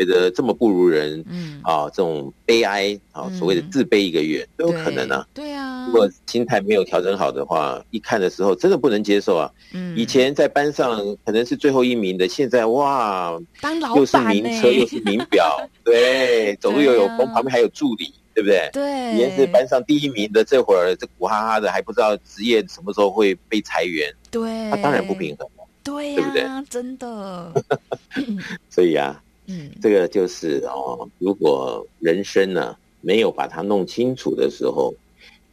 [0.05, 5.27] 觉得这么不如人，嗯啊，这种悲哀啊，所谓的自卑一个月、嗯、都有可能啊。
[5.35, 9.51] 对啊，如果心态没有调整好的话，一看的时候真的不能接受啊。
[9.73, 18.69] 嗯，以前在班上可能是最后一名的，现在哇，当老板又是名车又是名表， 对，走路又有风，旁边还有助理，对不对？
[18.73, 25.49] 对，以前是班上第一名的，这会儿这苦哈哈的，还不知道职业什么时候会被裁员，对，他当然不平衡，
[25.83, 26.65] 对、啊，对不对？
[26.69, 27.53] 真的，
[28.71, 29.23] 所以啊。
[29.51, 34.95] 嗯，这个就是哦，如果人生呢没有把它弄清楚的时候，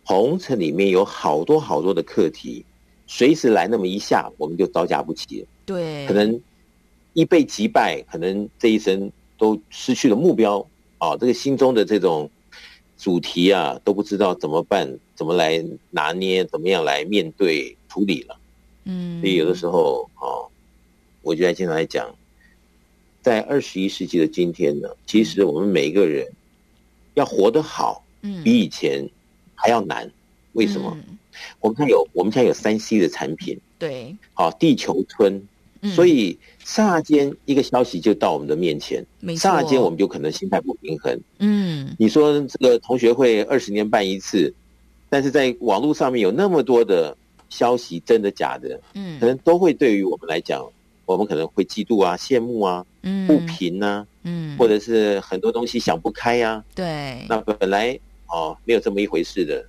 [0.06, 2.64] 红尘里面有好多好多的课题，
[3.08, 5.44] 随时来那么一下，我们就招架不起。
[5.66, 6.40] 对，可能
[7.14, 10.60] 一被击败，可能这一生都失去了目标
[11.00, 12.30] 啊、哦，这个心中的这种
[12.98, 18.38] 主题啊，都不知道怎么办，怎么来拿捏，怎么样来面对处理了。
[18.86, 20.48] 嗯，所以有的时候哦，
[21.24, 22.14] 我就在经常来讲。
[23.28, 26.26] 在二十一世纪的今天呢，其实我们每一个人
[27.16, 29.06] 要活得好，嗯，比以前
[29.54, 30.10] 还要难。
[30.54, 30.98] 为什么？
[31.60, 35.46] 我们看有，我们现在有三 C 的产品，对，好，地球村，
[35.94, 41.20] 所以刹那间一个消息就到我们的面前，刹那间我们就可能心态不平衡。
[41.40, 44.54] 嗯，你说这个同学会二十年办一次，
[45.10, 47.18] 但是在网络上面有那么多的
[47.50, 50.66] 消息，真的假的，嗯，可能都会对于我们来讲，
[51.08, 59.66] 我们可能会嫉妒啊、羡慕啊、嗯、不平啊，嗯，或者是很多东西想不开呀、啊，对，那本来哦没有这么一回事的，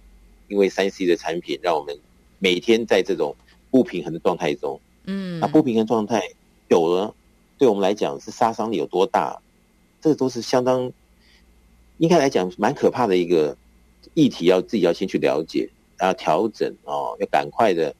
[0.48, 1.98] 因为三 C 的产品让我们
[2.38, 3.34] 每天在这种
[3.70, 6.20] 不平衡的状态中，嗯，那不平衡状态
[6.68, 7.14] 久了，
[7.56, 9.40] 对我们来讲是杀伤力有多大？
[10.02, 10.92] 这个都是相当
[11.96, 13.56] 应该来讲蛮可怕的一个。
[14.14, 17.94] 议题要自己要先去了解，然后调整哦，要赶快的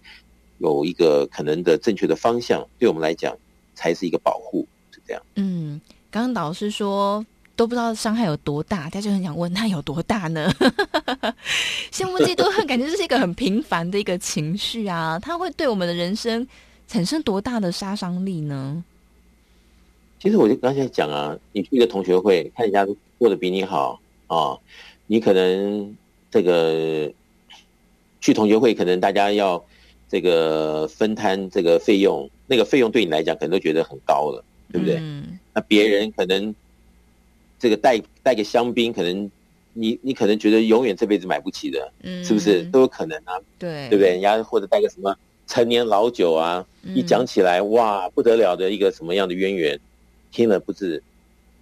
[0.59, 3.37] 有一个可能的正确的方向，对我们来讲
[3.75, 5.23] 才是一个保护，是这样。
[5.37, 7.25] 嗯，刚刚导师说
[7.57, 10.51] 都不知道伤害有多大，他就很想问，那有多大呢？
[11.90, 16.47] 羡慕嫉妒恨，感觉这是一个很平凡的一个情绪啊，它会对我们的人生
[16.87, 18.85] 产生多大的杀伤力呢？
[20.21, 22.87] 其实我就刚才讲啊，你去一个同学会，看人家
[23.18, 24.37] 过得比你好啊。
[24.37, 24.61] 哦
[25.11, 25.97] 你可能
[26.31, 27.11] 这个
[28.21, 29.64] 去同学会，可能大家要
[30.09, 34.97] 这个分摊这个费用，那个费用对你来讲可能都觉得很高了，对不对？
[35.01, 35.38] 嗯。
[35.55, 36.55] 那别人可能
[37.59, 39.31] 这个带带个香槟，可能
[39.73, 43.38] 你你可能觉得永远这辈子买不起的，嗯，是不是都有可能啊？
[43.59, 44.11] 对，对不对？
[44.11, 45.16] 人家或者带个什么
[45.47, 49.79] 陈年老酒啊，一讲起来哇不得了的一个什么样的渊源，
[50.31, 51.03] 听了不是？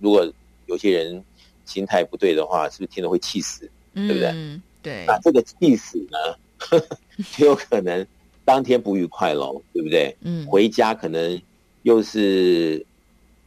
[0.01, 0.31] 如果
[0.67, 1.23] 有些人。
[1.67, 3.69] 心态不对的话，是不是听了会气死？
[3.93, 4.29] 对不对？
[4.29, 5.05] 嗯，对。
[5.05, 6.17] 那这个气死呢，
[6.59, 6.97] 呵呵
[7.37, 8.07] 就有可能
[8.47, 10.17] 当天不愉快喽，对不对？
[10.23, 10.47] 嗯。
[10.47, 11.39] 回家可能
[11.83, 12.83] 又是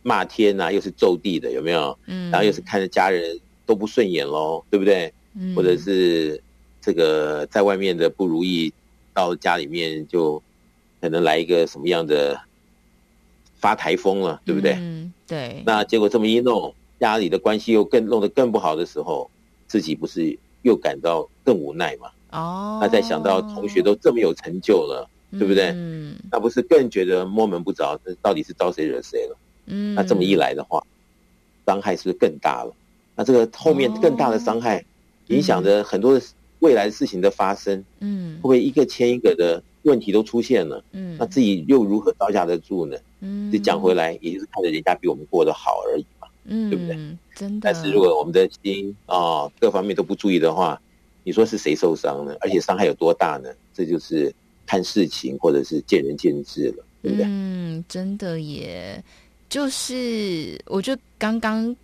[0.04, 1.98] 骂天啊，又是咒地的，有没有？
[2.06, 2.30] 嗯。
[2.30, 5.12] 然后又是看着家人都不顺眼喽，对不对？
[5.34, 5.56] 嗯。
[5.56, 6.40] 或者是
[6.80, 8.72] 这个在外面的不如意，
[9.14, 10.40] 到家里面就
[11.02, 12.40] 可能来一个什么样的
[13.56, 14.74] 发台风了，对不对？
[14.74, 15.64] 嗯，对。
[15.66, 16.76] 那结果这么一弄。
[17.00, 19.32] 家里的关系又更弄得更不好的时候，
[19.68, 22.10] 自己不是又感到更无奈吗？
[22.32, 25.70] 哦，那再想到同学都这么有成就了，对不对？
[25.76, 29.38] 嗯，那不是更觉得摸门不着，这到底是招谁惹谁了？
[29.68, 30.84] 嗯，那这么一来的话，
[31.66, 32.74] 伤害是不是更大了？
[33.16, 34.84] 那这个后面更大的伤害，
[35.28, 36.22] 影响着很多的
[36.60, 37.84] 未来事情的发生。
[38.00, 40.84] 嗯，会不会一个牵一个的问题都出现了？
[40.94, 42.98] 嗯，那自己又如何招架得住呢？
[43.22, 46.28] 嗯，你讲回来，也就是看着人家比我们过得好而已嘛。
[46.46, 46.96] 嗯，对不对？
[47.36, 47.62] 真的。
[47.62, 50.82] 但是如果我们的心啊、哦、各方面都不注意的话，
[51.24, 52.36] 你说是谁受伤呢？
[52.42, 53.50] 而且伤害有多大呢？
[53.74, 54.34] 这就是
[54.66, 57.26] 看事情或者是见仁见智了，对不对？
[57.28, 59.04] 嗯，真的耶。
[59.50, 61.76] 就是我觉得刚刚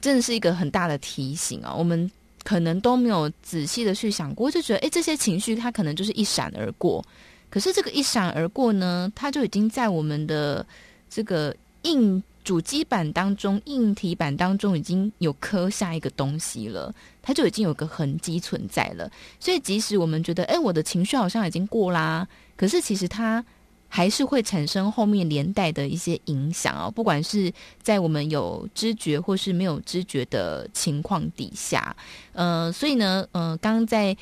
[0.00, 1.74] 真的是一个很大的提醒啊。
[1.74, 2.10] 我们
[2.42, 7.04] 可能都没有仔细的去想过，就觉得哎，这些情绪它可能就是一闪而过。
[7.50, 10.66] 可是这个一闪而过呢，它就已经在我们的
[11.08, 12.22] 这个硬。
[12.44, 19.10] 主机板当中，硬体板当中已经有刻下一个东西了，它就已经有个痕迹存在了。
[19.40, 23.42] 所以，即使我们觉得，哎，我的情绪好像已经过啦，可是其实它
[23.88, 26.90] 还是会产生后面连带的一些影响哦。
[26.90, 31.96] 不管是在我们有知觉或是没有知觉的情况底下，
[32.32, 34.14] 呃，所以呢，呃，刚刚在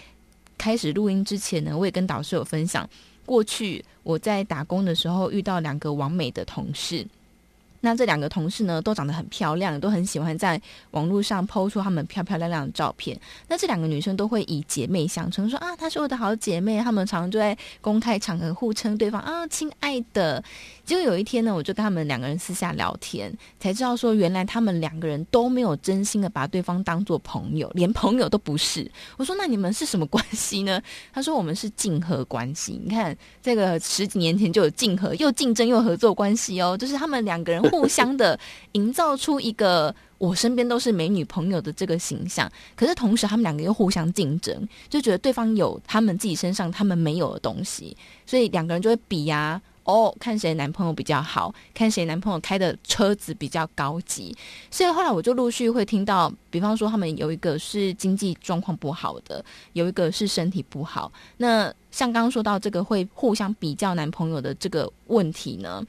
[0.56, 2.88] 开始录音之前呢，我也跟导师有分享，
[3.26, 7.04] 过去我在打工的时候遇到两个完美的同事。
[7.84, 10.60] 那这两个同事呢，都长得很漂亮，都很喜欢在
[10.92, 13.18] 网络上 PO 出他们漂漂亮亮的照片。
[13.48, 16.80] 那这两个女生都会以姐妹相称，说啊，她是我的好姐妹。
[16.80, 20.42] 她们常常就在公开场合互称对方啊，亲爱的。
[20.84, 28.88] 结果有一天呢，我就跟他们两个人私下聊天，才知道说，原来他们两个人都没有真心的把对方当做朋友，连朋友都不是。
[29.16, 30.80] 我说，那你们是什么关系呢？
[31.12, 32.80] 他说，我们是竞合关系。
[32.84, 37.71] 你看，这个十几年前就有竞合，又竞争又合作关系哦，就是他们两个人。
[37.72, 38.38] 互相的
[38.72, 54.36] 营造出一个我身边都是美女朋友的这个形象，可是同时他们两个又互相竞争，就觉得对方有他们自己身上他们没有的东西，所以两个人就会比呀，哦，看谁男朋友比较好，看谁男朋友开的车子比较高级。
[54.70, 61.10] 所以后来我就陆续会听到，比方说他们有一个是经济状况不好的，有一个是身体不好。
[61.38, 65.84] 那像刚刚说到这个会互相比较男朋友的这个问题呢？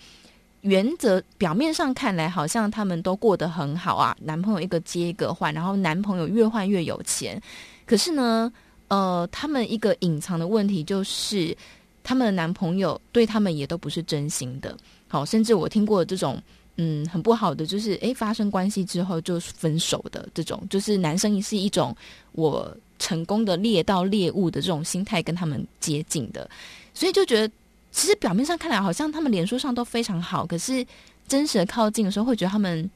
[0.63, 7.41] 原则表面上看来好像他们都过得很好啊，男朋友一个接一个换，然后男朋友越换越有钱。
[7.85, 8.51] 可是呢，
[8.87, 11.55] 呃，他们一个隐藏的问题就是，
[12.01, 14.77] 他们的男朋友对他们也都不是真心的。
[15.09, 16.41] 好，甚至我听过这种，
[16.77, 21.93] 嗯，很不好的，就是诶，发生关系之后就分手的这种，就是男生是一种
[22.31, 26.49] 我成功的猎到猎物的这种心态跟他们接近的，
[26.93, 27.53] 所以就觉得。
[27.93, 30.85] 其实表面上看来好像他们脸书上都非常好，可是
[31.27, 32.89] 真实的靠近的时候，会觉得他们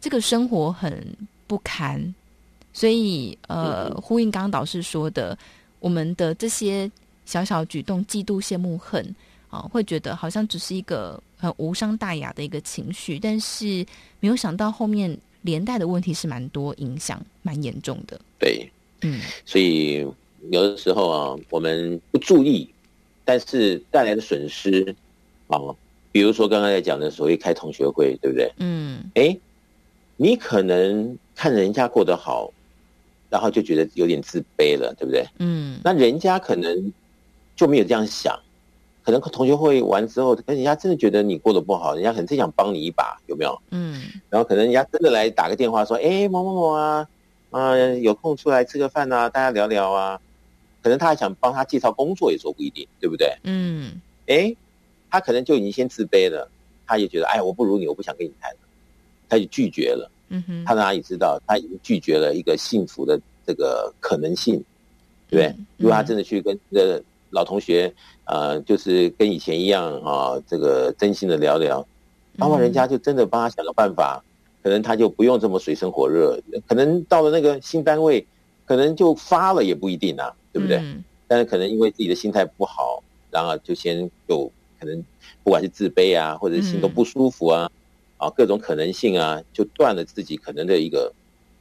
[0.00, 1.04] 这个生活很
[1.48, 2.14] 不堪。
[2.72, 5.36] 所以，呃，呼应刚刚导师说的，
[5.80, 6.88] 我们的这些
[7.26, 9.04] 小小举动，嫉妒、羡慕、恨
[9.50, 13.84] 啊，会觉得好像只是一个很无伤大雅的一个情绪，但是
[14.20, 18.20] 没有想到后面连带的问题是蛮多，影响蛮严重的。
[18.38, 18.70] 对，
[19.00, 20.06] 嗯，所以
[20.50, 22.68] 有的时候啊，我们不注意，
[23.28, 24.96] 但是带来的损失
[25.48, 25.58] 啊，
[26.10, 28.50] 比如说刚刚在讲的所谓开同学会，对不对？
[28.56, 29.36] 嗯，哎，
[30.16, 32.50] 你可能看人家过得好。
[33.30, 35.22] 然后就觉得有点自卑了，对不对？
[35.38, 36.90] 嗯，那人家可能
[37.54, 38.34] 就没有这样想，
[39.04, 43.60] 可能同学会完之后，人家真的觉得你过得不好，人家可能真想帮你一把，有没有？
[43.70, 47.06] 嗯，然后可能人家真的来打个电话说：“哎，某某某啊，
[47.50, 50.18] 啊，有空出来吃个饭啊，大家聊聊啊。”
[50.82, 53.36] 可能他还想帮他介绍工作，也说不一定，对不对？
[53.44, 54.54] 嗯，哎，
[55.10, 56.48] 他可能就已经先自卑了，
[56.86, 58.58] 他也觉得：“哎，我不如你，我不想跟你谈了。”
[59.28, 60.10] 他就拒绝了。
[60.30, 64.62] 嗯哼，他哪里知道，他已经拒绝了一个幸福的这个可能性，
[65.28, 65.46] 对不对？
[65.46, 67.92] 嗯、如果他真的去跟这个老同学，
[68.24, 71.86] 呃，就是跟以前一样啊，这个真心的聊聊，
[72.36, 74.22] 然后人家就真的帮他想个办法，
[74.62, 78.26] 可能他就不用这么水深火热，可能到了那个新单位，
[78.66, 80.78] 可能就发了也不一定啊，对不对？
[80.78, 85.04] 嗯、但是可能因为自己的心态不好，然后就先就可能
[85.42, 87.70] 不管是自卑啊，或者心都不舒服啊。
[87.72, 87.76] 嗯
[88.18, 91.12] 啊，各种可能性啊，就断了自己可能的一个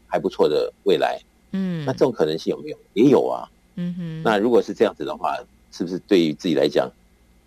[0.08, 1.22] 还不错的未来。
[1.52, 2.78] 嗯，那这种可能性有没有？
[2.94, 3.48] 也有啊。
[3.76, 4.24] 嗯哼。
[4.24, 5.38] 那如果是这样子的话，
[5.72, 6.92] 是不是对于自己来讲，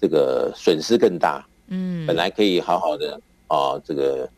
[0.00, 1.44] 这个损失更大？
[1.66, 4.30] 嗯，本来可以好好的啊，这个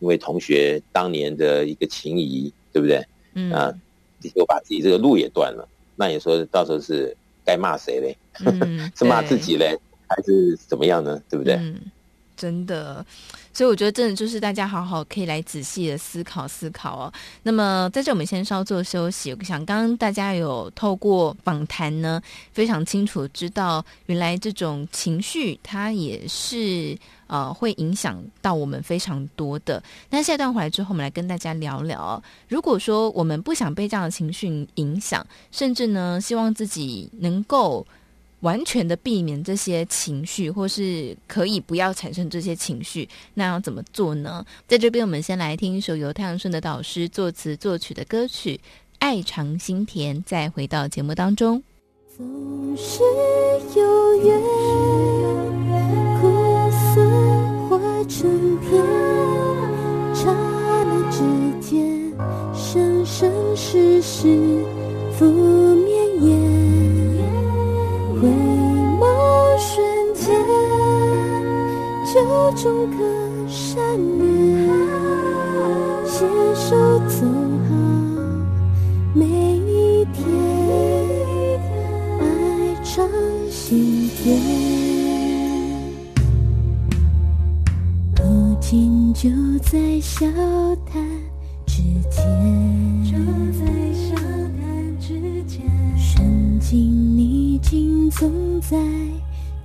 [0.00, 3.00] 因为同学当年的一个情谊，对不对？
[3.34, 3.72] 嗯啊，
[4.34, 5.68] 又把自己这个路也断了。
[5.96, 8.16] 那你说到时候是该骂谁嘞？
[8.44, 9.76] 嗯、 是骂自己嘞，
[10.06, 11.20] 还是怎么样呢？
[11.28, 11.54] 对不对？
[11.54, 11.80] 嗯，
[12.36, 13.04] 真的。
[13.52, 17.12] 所以我觉得，真的就是大家好好可以来仔细的思考思考哦。
[17.42, 19.32] 那么在这，我们先稍作休息。
[19.32, 22.20] 我想，刚刚大家有透过访谈呢，
[22.52, 26.94] 非常清楚知道，原来这种情绪它也是
[27.26, 29.82] 呃会影响到我们非常多的。
[30.10, 37.86] 那下一段回来之后，我们来跟大家聊聊，如果说我们不想被这样的情绪影响，甚至呢，希望自己能够。
[38.40, 44.44] 完全的避免这些情绪，或是可以不要产生这些情绪，那要怎么做呢？
[44.68, 48.54] 在这边，我们先来听一首由太阳顺德导师作词作曲的歌曲
[48.98, 51.62] 《爱尝心甜》，再回到节目当中。
[52.14, 53.00] 总是
[53.74, 54.40] 有缘，
[58.68, 58.82] 成甜，
[60.14, 60.32] 刹
[60.84, 61.22] 那之
[61.60, 62.12] 间，
[62.52, 64.26] 生生世世
[65.18, 65.86] 不绵
[66.20, 66.26] 延。
[68.20, 68.28] 回
[68.98, 69.02] 眸
[69.58, 70.24] 瞬间，
[72.12, 72.14] 就
[72.56, 73.76] 种个善
[74.18, 74.68] 缘，
[76.04, 76.74] 携手
[77.08, 77.24] 走
[77.68, 77.70] 好
[79.14, 80.24] 每一天，
[82.20, 82.24] 爱
[82.82, 83.08] 尝
[83.48, 84.85] 心甜。
[88.56, 89.28] 如今就
[89.58, 90.26] 在笑
[90.86, 91.04] 谈
[91.66, 92.24] 之间，
[93.04, 93.18] 就
[93.52, 95.60] 在笑谈之间，
[95.98, 96.96] 深经。
[97.18, 98.76] 已经总在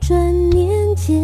[0.01, 1.23] 转念间，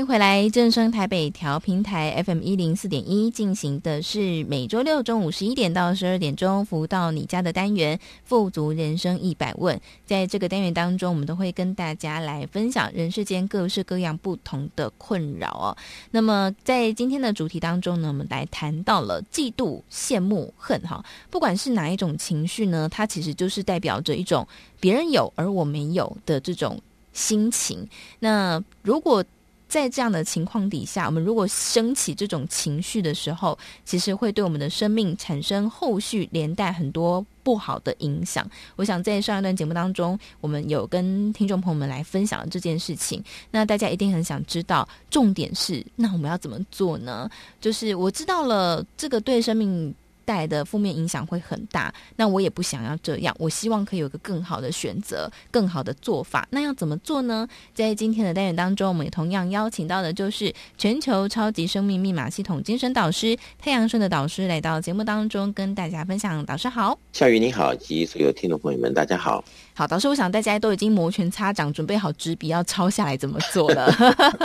[0.00, 9.76] 迎回来，正声台北调频台 FM 一零四点一进行的是每周六中午十一点到十二点钟服务到你家的单元《富足人生一百问》。
[10.06, 15.76] 在这个单元当中，我们都会跟大家来分享人世间各式各样不同的困扰哦。
[16.10, 24.48] 那么在今天的主题当中呢，我们来谈到了嫉妒、羡慕、恨哈，不管是哪一种情绪呢，它其实就是代表着一种
[24.80, 26.80] 别人有而我没有的这种
[27.12, 27.86] 心情。
[28.18, 29.22] 那如果
[29.70, 38.44] 在这样的情况底下，我们如果升起这种情绪的时候，其实会对我们的生命产生后续连带很多不好的影响。
[38.74, 43.22] 我想在上一段节目当中，我们有跟听众朋友们来分享这件事情。
[43.52, 47.30] 那大家一定很想知道，重点是那我们要怎么做呢？
[47.60, 49.94] 就是我知道了这个对生命。
[50.30, 53.34] 带来的负面影响会很大，那我也不想要这样。
[53.36, 56.46] 我希望可以有一个更好的选择，更好的做法。
[56.50, 57.48] 那要怎么做呢？
[57.74, 66.46] 在今天的单元当中，我们也同样邀请到的就是全球超级生命密码系统精神导师太阳顺的导师来到节目当中，跟大家分享。
[66.46, 69.42] 导师好，夏雨你好，及所有听众朋友们，大家好。
[69.74, 73.92] 好，导师，我想大家都已经摩拳擦掌，准备好纸笔要抄下来怎么做了。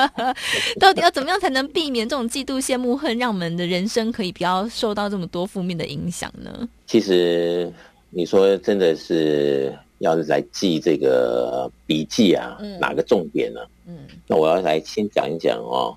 [0.79, 6.67] 到底要怎么样才能避免这种嫉妒、羡慕、恨，让我们的人生可以不要受到这么多负面的影响呢？
[6.87, 7.71] 其实
[8.09, 13.59] 你说真的是要是来记这个笔记啊，嗯、哪个重点呢？
[13.87, 13.97] 嗯，
[14.27, 15.95] 那我要来先讲一讲哦。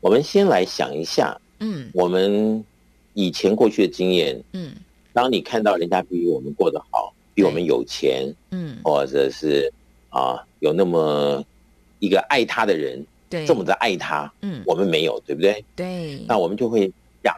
[0.00, 2.64] 我们先来想一下，嗯，我们
[3.14, 4.72] 以前过去的经验，嗯，
[5.12, 7.12] 当你看到人家比我们过得好。
[7.34, 9.72] 比我们有钱，嗯，或者是
[10.10, 11.40] 啊，有那么
[12.00, 15.64] 一个爱他的人，对，这么的爱他，嗯，我们没有，对不对？
[15.76, 16.90] 对，那我们就会
[17.22, 17.32] 想，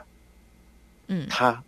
[1.09, 1.63] 嗯，他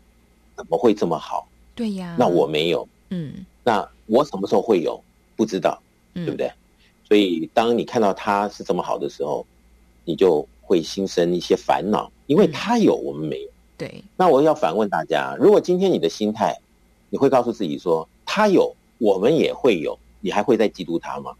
[0.56, 1.48] 怎么会这么好？
[1.74, 3.32] 对呀，那我没有，嗯，
[3.64, 5.02] 那我什么时候会有？
[5.34, 5.80] 不知道，
[6.14, 6.52] 对不对？
[7.08, 9.44] 所以当你看到他是这么好的时候，
[10.04, 13.48] 你就会心生一些烦恼，因为他有，我们没有。
[13.76, 16.56] 对，那我要反问大家：如果今天你的心态，
[17.08, 21.34] 你会告诉自己说，他有，我们也会有，你还会再嫉妒他吗？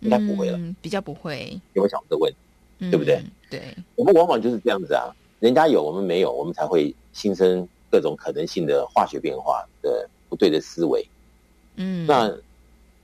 [0.00, 1.60] 应该不会了，嗯、比较不会。
[1.74, 2.36] 有没有想过这个问题？
[2.78, 3.20] 嗯、对不对？
[3.50, 3.60] 对，
[3.94, 11.06] 我们往往就是这样子啊，人家有，我们没有，我们才会心生各种可能性的化学变化的不对的思维。
[11.76, 12.34] 嗯，那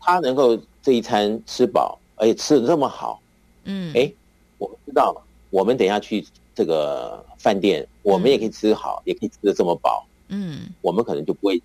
[0.00, 3.20] 他能够这一餐吃饱，而且吃的这么好，
[3.64, 4.10] 嗯，哎，
[4.56, 5.14] 我们知道，
[5.50, 11.60] 我们等一下去这个饭店，我们也可以吃好，嗯、也可以吃的这么饱，嗯，我们可能就不会。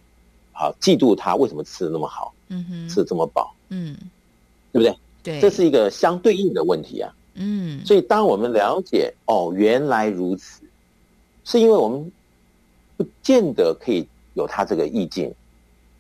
[0.56, 2.34] 好，嫉妒他为什么吃的那么好？
[2.50, 3.98] 嗯哼，吃的这么饱，嗯，
[4.74, 4.96] 对不对？
[5.24, 7.12] 对，这是一个相对应的问题啊。
[7.36, 10.62] 嗯，所以当我们了解哦，原来如此，
[11.44, 12.12] 是因为我们
[13.04, 15.34] 不见得可以有他这个意境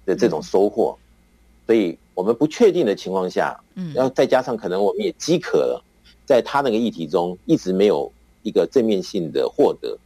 [0.06, 5.84] 的这种收获，嗯、所以我们不确定的情况下，嗯，然后再加上可能我们也饥渴了，
[6.26, 9.98] 在他那个议题中一直没有一个正面性的获得，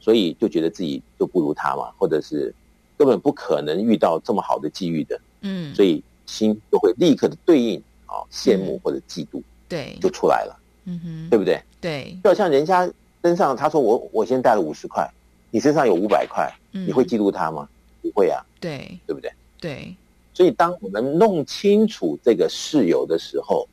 [0.00, 2.54] 所以就觉得自己就不如他嘛，或者是。
[2.98, 11.62] 根本不可能遇到这么好的机遇的，嗯，所以心就会立刻的对应啊，羡慕或者嫉妒，对，就出来了，嗯哼，对不对？
[11.78, 12.90] 对，就好像人家
[13.22, 15.06] 身上，他说我我先带了五十块，
[15.50, 17.68] 你身上有五百块，你会嫉妒他吗？
[18.02, 19.30] 不会啊，对，对不对？
[19.60, 19.96] 对，
[20.34, 23.66] 所以当我们弄清楚这个事由的时候，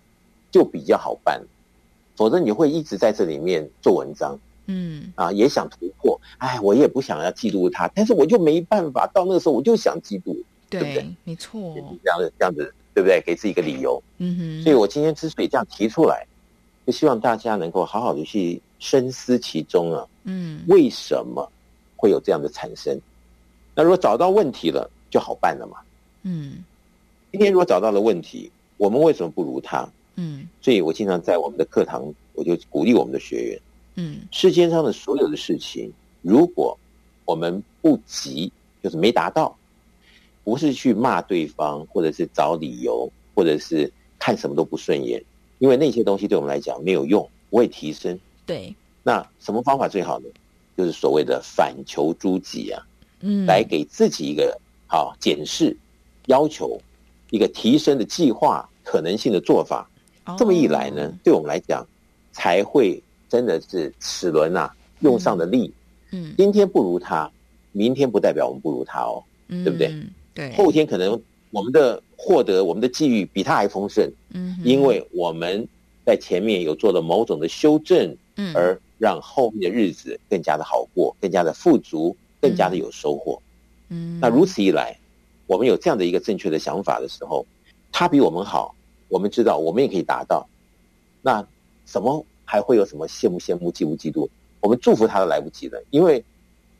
[0.51, 1.41] 就比较好办，
[2.15, 4.39] 否则你会一直在这里面做文章。
[4.67, 10.33] 嗯啊，也想突破，哎，我也不想要嫉妒他，但是我就没办法，到那个时候我就想嫉妒，
[10.69, 11.15] 对，对不对？
[11.25, 13.21] 没错，这样子，这样子，对不对？
[13.25, 14.01] 给自己一个理由。
[14.19, 14.63] 嗯哼。
[14.63, 16.25] 所以我今天之所以这样提出来，
[16.87, 20.07] 就希望大家能够好好的去深思其中啊。
[20.23, 20.63] 嗯。
[20.69, 21.51] 为什么
[22.03, 22.99] 会有这样的产生？
[23.73, 25.77] 那如果找到问题了，就好办了嘛。
[26.23, 26.61] 嗯。
[27.31, 29.87] 今天如果找到了问题，我们为什么不如他？
[30.15, 30.45] 嗯。
[30.61, 33.61] 所以我经常在我们的课堂，我就鼓励我们的学员。
[33.95, 35.89] 嗯，世间上的所有的事情，
[36.21, 36.77] 如果
[37.23, 38.51] 我们不急，
[38.83, 39.55] 就是没达到，
[40.43, 43.89] 不是去骂对方，或者是找理由，或者是
[44.19, 45.23] 看什么都不顺眼，
[45.59, 48.19] 因为那些东西对我们来讲没有用，不会提升。
[48.45, 50.27] 对，那什么方法最好呢？
[50.77, 52.81] 就是所谓的反求诸己啊，
[53.21, 55.75] 嗯，来给自己一个好检视，
[56.27, 56.79] 要求
[57.31, 59.89] 一个提升的计划，可能性的做法。
[60.25, 61.85] 哦，这么一来呢，对我们来讲
[62.31, 63.01] 才会。
[63.29, 64.69] 真的是齿轮呐，
[64.99, 65.73] 用上的力，
[66.11, 67.27] 嗯，今天不如他，
[67.71, 69.91] 明天不代表我们不如他哦，嗯，对不对？
[70.35, 71.19] 对，后天可能
[71.49, 75.67] 我们的获得，我们的际遇比他还丰盛，嗯，因为我们
[76.05, 83.37] 在前面有做了某种的修正，嗯，而让后面的日子更加的好过，更加的富足，更加的有收获，
[83.89, 84.97] 嗯，那如此一来，
[85.45, 87.45] 我们有这样的一个正确的想法的时候，
[87.91, 88.73] 他比我们好，
[89.09, 90.47] 我们知道我们也可以达到，
[91.21, 91.45] 那
[91.85, 92.25] 什么？
[92.45, 94.29] 还会有什么羡慕羡慕、嫉妒嫉妒？
[94.61, 96.23] 我们祝福他都来不及了，因为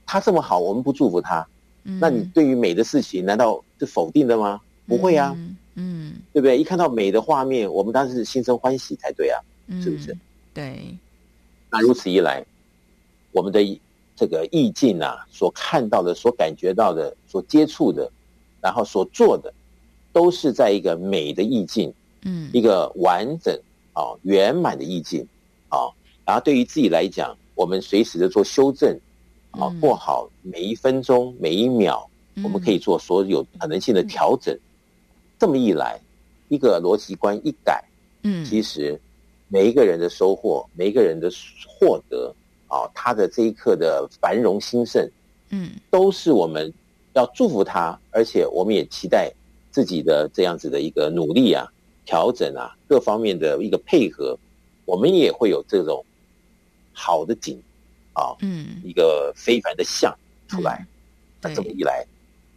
[0.05, 1.45] 他这么好，我们不祝福他，
[1.83, 4.61] 嗯、那你对于美的事情，难道是否定的吗？
[4.87, 6.57] 不会啊，嗯，嗯对不对？
[6.57, 9.41] 一看到美的画面，我们当然是心生欢喜才对啊，
[9.81, 10.13] 是不是？
[10.13, 10.19] 嗯、
[10.53, 10.97] 对。
[11.73, 12.45] 那如此一来，
[13.31, 13.81] 我们的
[14.15, 18.11] 这个意境啊，所看到的、所感觉到的、所接触的，
[18.61, 19.51] 然后所做的，
[20.11, 21.91] 都是在一个美的意境，
[22.25, 23.59] 嗯，一个完整
[23.93, 25.27] 啊、圆满的意境
[25.67, 25.89] 啊。
[26.23, 28.95] 然后对于自己来讲，我们随时的做修正
[29.49, 32.07] 啊，过好每一分钟、每一秒，
[32.43, 34.55] 我们可以做所有可能性的调整。
[35.39, 35.99] 这么一来，
[36.49, 37.83] 一个逻辑观一改，
[38.21, 39.01] 嗯，其实。
[39.53, 41.29] 每一个人的收获，每一个人的
[41.67, 42.33] 获得，
[42.67, 45.07] 啊，他的这一刻的繁荣兴盛，
[45.51, 46.73] 嗯，都是我们
[47.13, 49.31] 要祝福他，而且我们也期待
[49.69, 51.71] 自己的这样子的一个努力啊、
[52.03, 54.35] 调整啊，各方面的一个配合，
[54.85, 56.03] 我们也会有这种
[56.91, 57.61] 好的景，
[58.13, 60.11] 啊，嗯，一个非凡的相
[60.47, 60.83] 出来。
[61.43, 62.03] 那这么一来，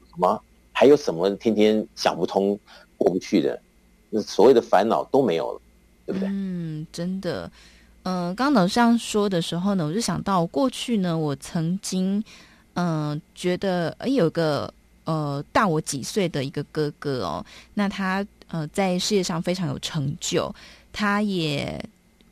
[0.09, 0.42] 什么
[0.72, 2.59] 还有什么天天想不通、
[2.97, 3.61] 过不去的？
[4.09, 5.61] 那所谓的烦恼都没有了。
[6.07, 7.51] 嗯，真的，
[8.05, 12.23] 嗯、刚老师这样说的时候呢，我就想到过去呢，我曾经，
[12.75, 14.73] 嗯、觉得诶有个
[15.05, 17.45] 呃大我几岁的一个哥哥哦，
[17.75, 20.55] 那他呃在事业上非常有成就，
[20.93, 21.65] 他也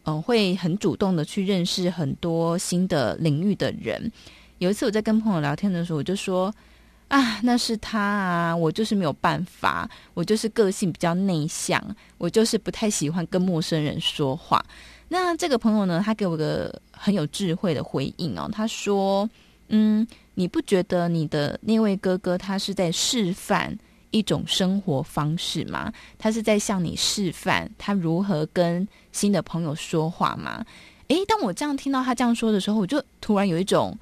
[0.04, 4.10] 嗯、呃、会很主动的去认识很多新的领域的人。
[4.58, 6.54] 有一次我在跟朋友聊天的时候，我就说。
[7.14, 8.56] 啊，那是他啊！
[8.56, 11.80] 我就是没有办法，我就是个性比较内向，
[12.18, 14.60] 我就是不太喜欢跟陌生人说话。
[15.06, 18.50] 那这个朋友呢，他给我个很有智慧的回应哦。
[18.52, 19.30] 他说
[19.70, 20.04] ：“嗯，
[20.34, 23.78] 你不觉得你的那位哥哥他是在示范
[24.10, 25.92] 一种生活方式吗？
[26.18, 30.66] 他是在向你示范他如何跟新的朋友说话吗？”
[31.06, 33.96] 诶，当我这样听到他这样说的时候，我就突然有一种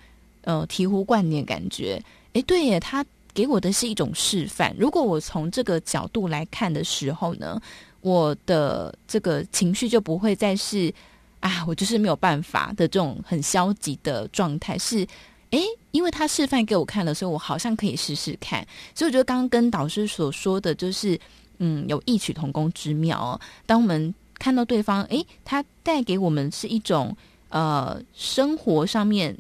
[0.45, 2.03] 呃醍醐灌顶的感觉。
[2.35, 3.05] 诶，对耶，他
[3.35, 4.75] 给我的是一种示范。
[4.79, 7.61] 如果我从这个角度来看的时候呢，
[8.01, 10.93] 我的这个情绪就不会再是
[11.41, 14.79] 啊，我就是没有办法的这种很消极的状态。
[14.79, 15.07] 是，
[15.51, 18.67] 诶，因为他示范给我看了，所以，我好像可以试试看。
[18.95, 21.19] 所以我觉得刚刚跟导师所说的就是，
[21.59, 23.41] 嗯，有异曲同工之妙哦。
[23.67, 27.15] 当我们看到对方，诶，他带给我们是一种
[27.51, 29.37] 呃生活上面。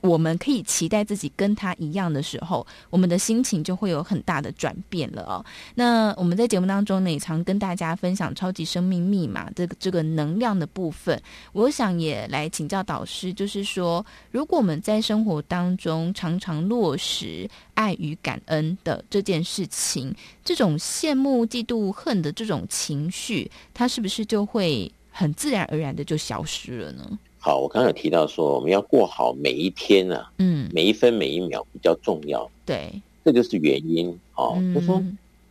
[0.00, 5.44] 我们可以期待自己跟他一样的时候，我们的心情就会有很大的转变了哦。
[5.74, 11.20] 那我们在节目当中呢，也常跟大家分享超级生命密码这个这个能量的部分。
[11.52, 27.18] 我想也来请教导师，就是说，如果我们在生活当中常常落实爱与感恩的这件事情，这种羡慕、嫉妒、恨的这种情绪，它是不是就会很自然而然的就消失了呢？
[27.40, 32.92] 好，我刚刚有提到说，我们要过好每一天啊，嗯，每一分每一秒比较重要，对，
[33.24, 34.54] 这就是原因哦。
[34.56, 35.00] 嗯、就是说，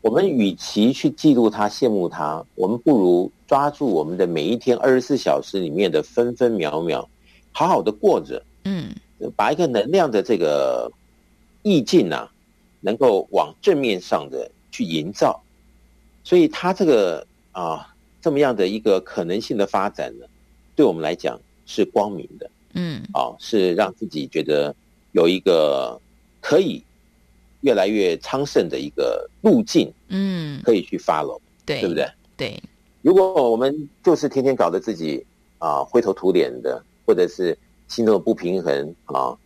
[0.01, 7.07] 我们与其去嫉妒他、羡慕他，我们不如抓住我们的每一天二十四小时里面的分分秒秒，
[7.53, 8.93] 好好的过着，嗯，
[9.37, 10.91] 把一个能量的这个
[11.63, 12.29] 意境啊，
[12.81, 15.41] 能够往正面上的去营造，
[16.21, 20.25] 所以他这个啊这么样的一个可能性的发展呢，
[20.75, 21.39] 对我们来讲。
[21.67, 24.73] 是光明的，嗯，啊，是让自己觉得
[25.11, 25.99] 有一个
[26.41, 26.81] 可以
[27.61, 32.09] 越来越昌盛的一个路径，嗯，可以去 follow，对，对不对？
[32.35, 32.63] 对。
[33.03, 35.23] 如果我们就是天天搞得自己
[35.59, 37.57] 啊灰头土脸的，或者是
[37.87, 39.37] 心中的不平衡啊，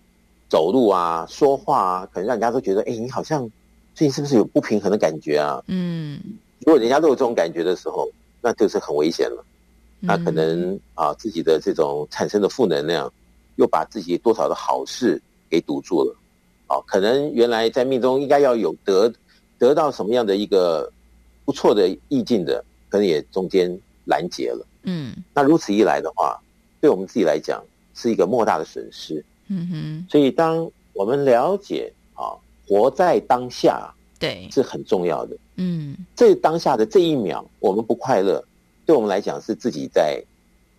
[0.48, 3.50] 走路啊、说话啊，可能让人家都觉得，哎，你好像
[3.94, 5.62] 最近是不是有不平衡的感觉啊？
[5.68, 6.20] 嗯，
[6.60, 8.08] 如果人家都有这种感觉的时候，
[8.42, 9.44] 那就是很危险了。
[10.08, 13.12] 他可能啊，自己的这种产生的负能量，
[13.58, 16.16] 又把自己多少的好事给堵住了，
[16.68, 19.12] 啊，可能原来在命中应该要有得
[19.60, 20.92] 得到什么样的一个
[21.46, 24.66] 不错的意境的，可能也中间拦截了。
[24.84, 26.42] 嗯，那如此一来的话，
[26.80, 29.24] 对我们自己来讲是一个莫大的损失。
[29.50, 32.34] 嗯哼，所以当我们了解啊，
[32.68, 35.38] 活在当下，对，是很重要的。
[35.58, 38.44] 嗯，这当下的这一秒，我们不快乐。
[38.86, 40.22] 对我们来讲，是自己在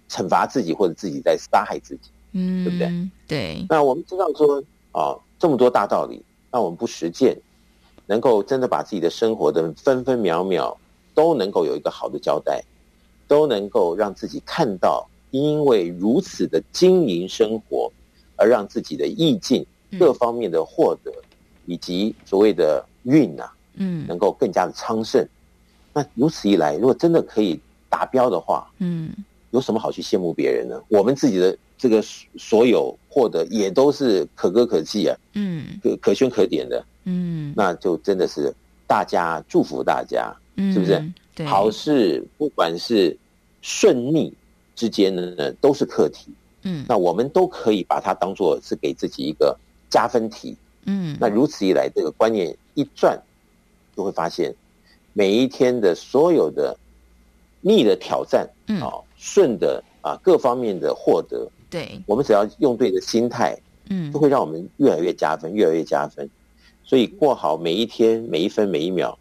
[0.09, 3.09] 惩罚自己，或者自己在杀害自己，嗯，对不对？
[3.27, 3.67] 对。
[3.69, 7.39] 那我们知道说，啊，这么多大道理，那我们不实践，
[8.07, 10.77] 能够真的把自己的生活的分分秒秒
[11.15, 12.63] 都能够有一个好的交代，
[13.27, 17.91] 都能够让自己看到，因为如此的经营生活，
[18.37, 19.65] 而让自己的意境
[19.99, 21.25] 各方面的获得，嗯、
[21.67, 25.27] 以及所谓的运啊，嗯，能够更加的昌盛。
[25.95, 27.59] 那如此一来，如果真的可以。
[27.93, 29.13] 达标的话，嗯，
[29.51, 30.83] 有什么好去羡慕别人呢？
[30.89, 32.03] 我们自己的这个
[32.39, 38.51] 所有获得也都是可歌可泣啊，嗯，可可圈可点的，嗯，那就真的是
[38.87, 41.05] 大家祝福大家，嗯，是不是？
[41.35, 43.15] 对，好事不管是
[43.61, 44.33] 顺逆
[44.75, 46.33] 之间呢，都是课题，
[46.63, 49.55] 嗯，那我们都可以把它当做是给自己一个
[49.91, 53.21] 加分题，嗯，那如此一来，这个观念一转，
[53.95, 54.55] 就会发现
[55.13, 56.75] 每一天的所有的。
[57.63, 63.59] 逆的挑战，嗯，哦，顺的啊，各方面的获得，对，我们只要用对的心态，
[63.89, 66.29] 嗯，就会让我们越来越加分，越来越加分。
[66.85, 69.19] 所以过好每一天、每一分、每一秒，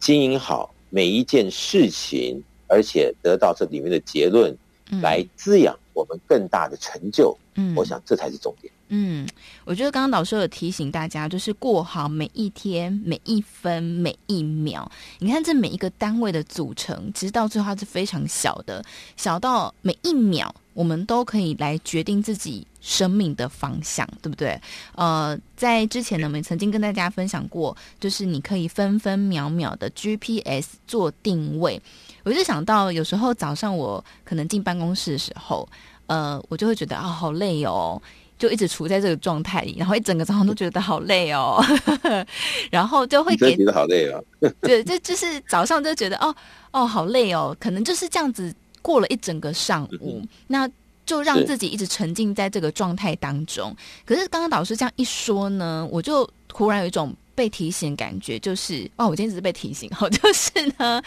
[0.00, 4.56] 经营好每一件事情，而且得到这里面的结论，
[5.02, 7.36] 来滋养我们更大的成就。
[7.54, 8.72] 嗯，我想这才是重点。
[8.88, 9.26] 嗯，
[9.64, 14.90] 我觉得刚刚老师有提醒大家，就是过好每一天、每一分、每一秒。
[15.18, 18.84] 你看这每一个单位的组成，其实到最后它是非常小的，
[19.16, 24.60] 小到每一秒我们都可以来决定自己生命的方向，对不对？
[24.94, 31.82] 呃，在之前呢，我们曾经跟大家分享过，就是你可以分分秒秒的 GPS 做定位。
[32.22, 35.68] 我就想到，有时候早上我可能进办公室的时候，
[36.06, 38.00] 呃，我就会觉得啊、好累哦。
[38.38, 41.62] 就一直处在这个状态里，然后一整个早上都觉得好累哦，
[42.70, 44.22] 然后就会给觉得好累哦。
[44.60, 46.34] 对，就就是早上就觉得哦
[46.70, 50.68] 哦好累哦，可能就是这样子过了一整个上午，嗯、那
[51.06, 53.74] 就让自己一直沉浸在这个状态当中。
[54.04, 61.02] 可是刚刚导师这样一说呢，我就突然有一种被提醒感觉，就是哦，我今天只是被提醒，好， 就是呢，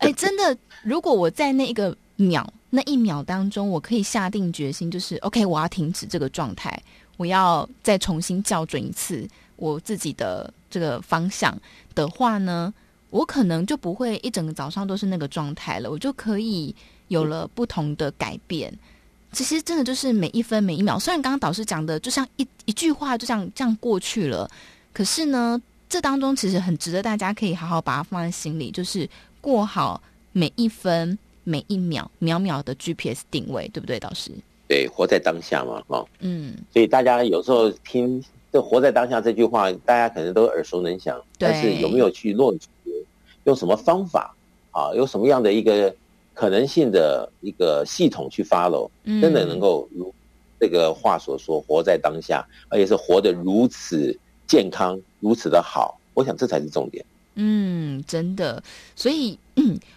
[0.00, 2.44] 哎，真的，如果我在那一个秒。
[2.70, 6.82] 那一秒当中，我可以下定决心，就是 OK，我要停止这个状态，
[7.16, 11.58] 我要再重新校准一次我自己的这个方向
[11.94, 12.72] 的话呢，
[13.08, 16.74] 我可能就不会一整个早上都是那个状态了，我就可以
[17.08, 18.70] 有了不同的改变。
[19.32, 24.46] 其实真的就是每一分每一秒，虽然刚刚导师讲的就像一一句话就这样这样过去了，
[24.92, 25.58] 可是呢，
[25.88, 29.08] 这当中其实很值得大家可以好好把它放在心里，就是
[29.40, 30.02] 过好
[30.32, 31.18] 每一分。
[31.48, 34.30] 每一秒秒秒的 GPS 定位，对不对，导师？
[34.68, 38.22] 对，活在当下嘛，哈，嗯，所以大家有时候听
[38.52, 42.58] 这“活在当下”这句话，大家可能都耳熟能详，但是有没有去落实？
[43.44, 44.36] 用什么方法
[44.72, 44.92] 啊？
[44.94, 45.94] 有什么样的一个
[46.34, 50.14] 可能性的一个系统去 follow，真的能够如
[50.60, 54.14] 这个话所说，活在当下，而且是活得如此
[54.46, 57.02] 健康，如此的好，我想这才是重点。
[57.40, 58.60] 嗯，真的，
[58.96, 59.38] 所以，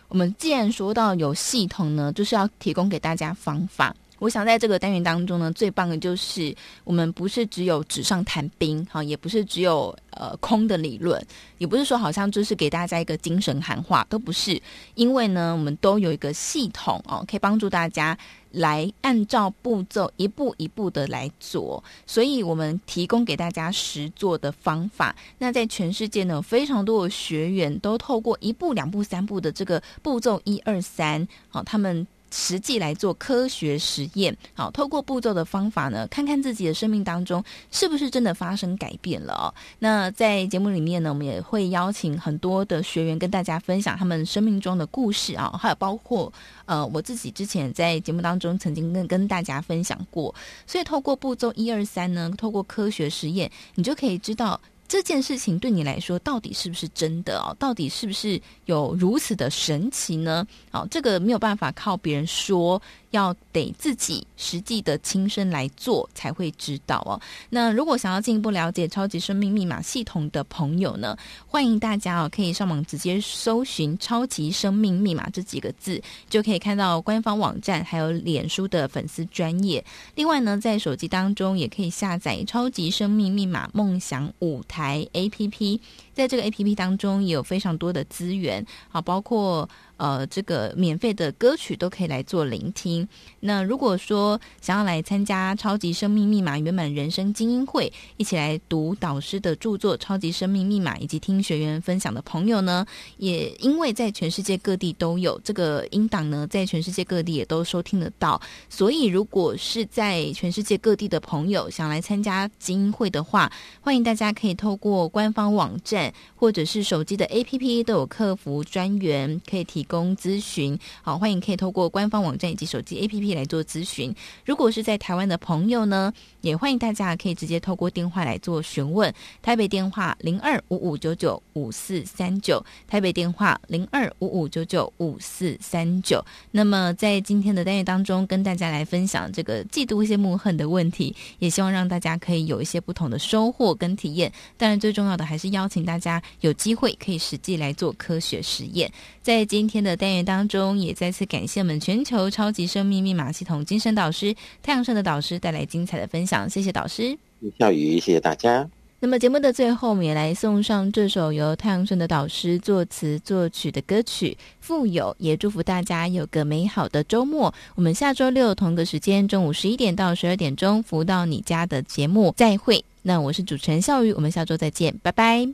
[0.07, 3.95] 我们既然说到有系统呢，就是要提供给大家方法。
[4.19, 11.19] 我想在这个单元当中呢，最棒的就是我们不是只有纸上谈兵，哈，也不是只有呃空的理论，
[11.57, 14.61] 也不是说好像就是给大家一个精神喊话，都不是。
[14.93, 18.15] 因为呢，我们都有一个系统哦，可以帮助大家
[18.51, 21.83] 来按照步骤一步一步的来做。
[22.05, 25.15] 所以我们提供给大家实做的方法。
[25.37, 32.07] 那在全世界呢，非常多的学员都透过一步、两步、三步的这个步骤一二三，好，他们。
[32.31, 39.53] 实际来做科学实验，好，透过步骤的方法呢，看看自己的生命当中是不是真的发生改变了哦。
[39.79, 46.31] 那在节目里面呢，我们也会邀请很多的学员跟大家分享他们生命中的故事啊，还有包括
[46.65, 50.33] 呃我自己之前在节目当中曾经跟跟大家分享过。
[50.65, 54.59] 所以透过步骤一二三呢，透过科学实验，你就可以知道。
[54.91, 57.55] 这件事情对你来说到底是不是真的哦？
[57.57, 60.45] 到底是不是有如此的神奇呢？
[60.71, 62.81] 哦，这个没有办法靠别人说。
[63.11, 67.19] 要得自己实际的亲身来做才会知道哦。
[67.49, 71.13] 那如果想要进一步了解超级生命密码系统的朋友呢，
[71.45, 79.83] 欢迎大家哦，可以上网直接搜寻“超级生命密码”这几个字，就可以看到官方网站，还有脸书的粉丝专业。
[80.15, 85.79] 另外呢，在手机当中也可以下载“超级生命密码梦想舞台台 ”APP，
[86.11, 89.69] 在这个 APP 当中也有非常多的资源，好，包括。
[90.01, 93.07] 呃，这个免费的歌曲都可以来做聆听。
[93.41, 102.83] 那如果说想要来参加超级生命密码圆满人生精英会，一起来读导师的著作《超级生命密码》，以及听学员分享的朋友呢，
[103.17, 108.41] 也因为在全世界各地都有这个音档呢，在全世界各地也都收听得到。
[108.69, 119.85] 所以，如果是在全世界各地的朋友想来参加精英会的话，欢迎大家可以透过官方网站或者是手机的 APP 都有客服专员可以提。
[119.91, 120.79] 供咨询。
[121.01, 124.15] 好，欢迎可以透过官方网站以及手机 APP 来做咨询。
[124.45, 129.13] 如果是在台湾的朋友呢，也欢迎大家可以直接透过电话来做询问。
[129.41, 136.23] 台北电话零二五五九九五四三九，台北电话零二五五九九五四三九。
[136.51, 144.31] 那么在今天的单元当中，跟大家来分享这个嫉妒、羡慕、恨的问题，也希望让大家可以有一些不同的收获跟体验。
[144.55, 148.91] 当然，最重要的还是邀请大家有机会可以实际来做科学实验。
[149.21, 157.17] 在今天的单元当中，也再次感谢我们全球超级生命密码系统精神导师太阳盛的导师带来精彩的分享，谢谢导师。
[157.59, 158.69] 笑宇，谢谢大家。
[159.03, 167.51] 那么节目的最后，我们也来送上这首由太阳盛的导师作词作曲的歌曲《富有》，也祝福大家有个美好的周末。
[167.73, 172.85] 我们下周六同个时间，中午十一点到十二点钟，福到你家的节目再会。
[173.01, 175.49] 那我是主持人笑宇，我们下周再见，拜拜。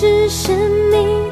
[0.00, 0.52] 只是
[0.92, 1.27] 你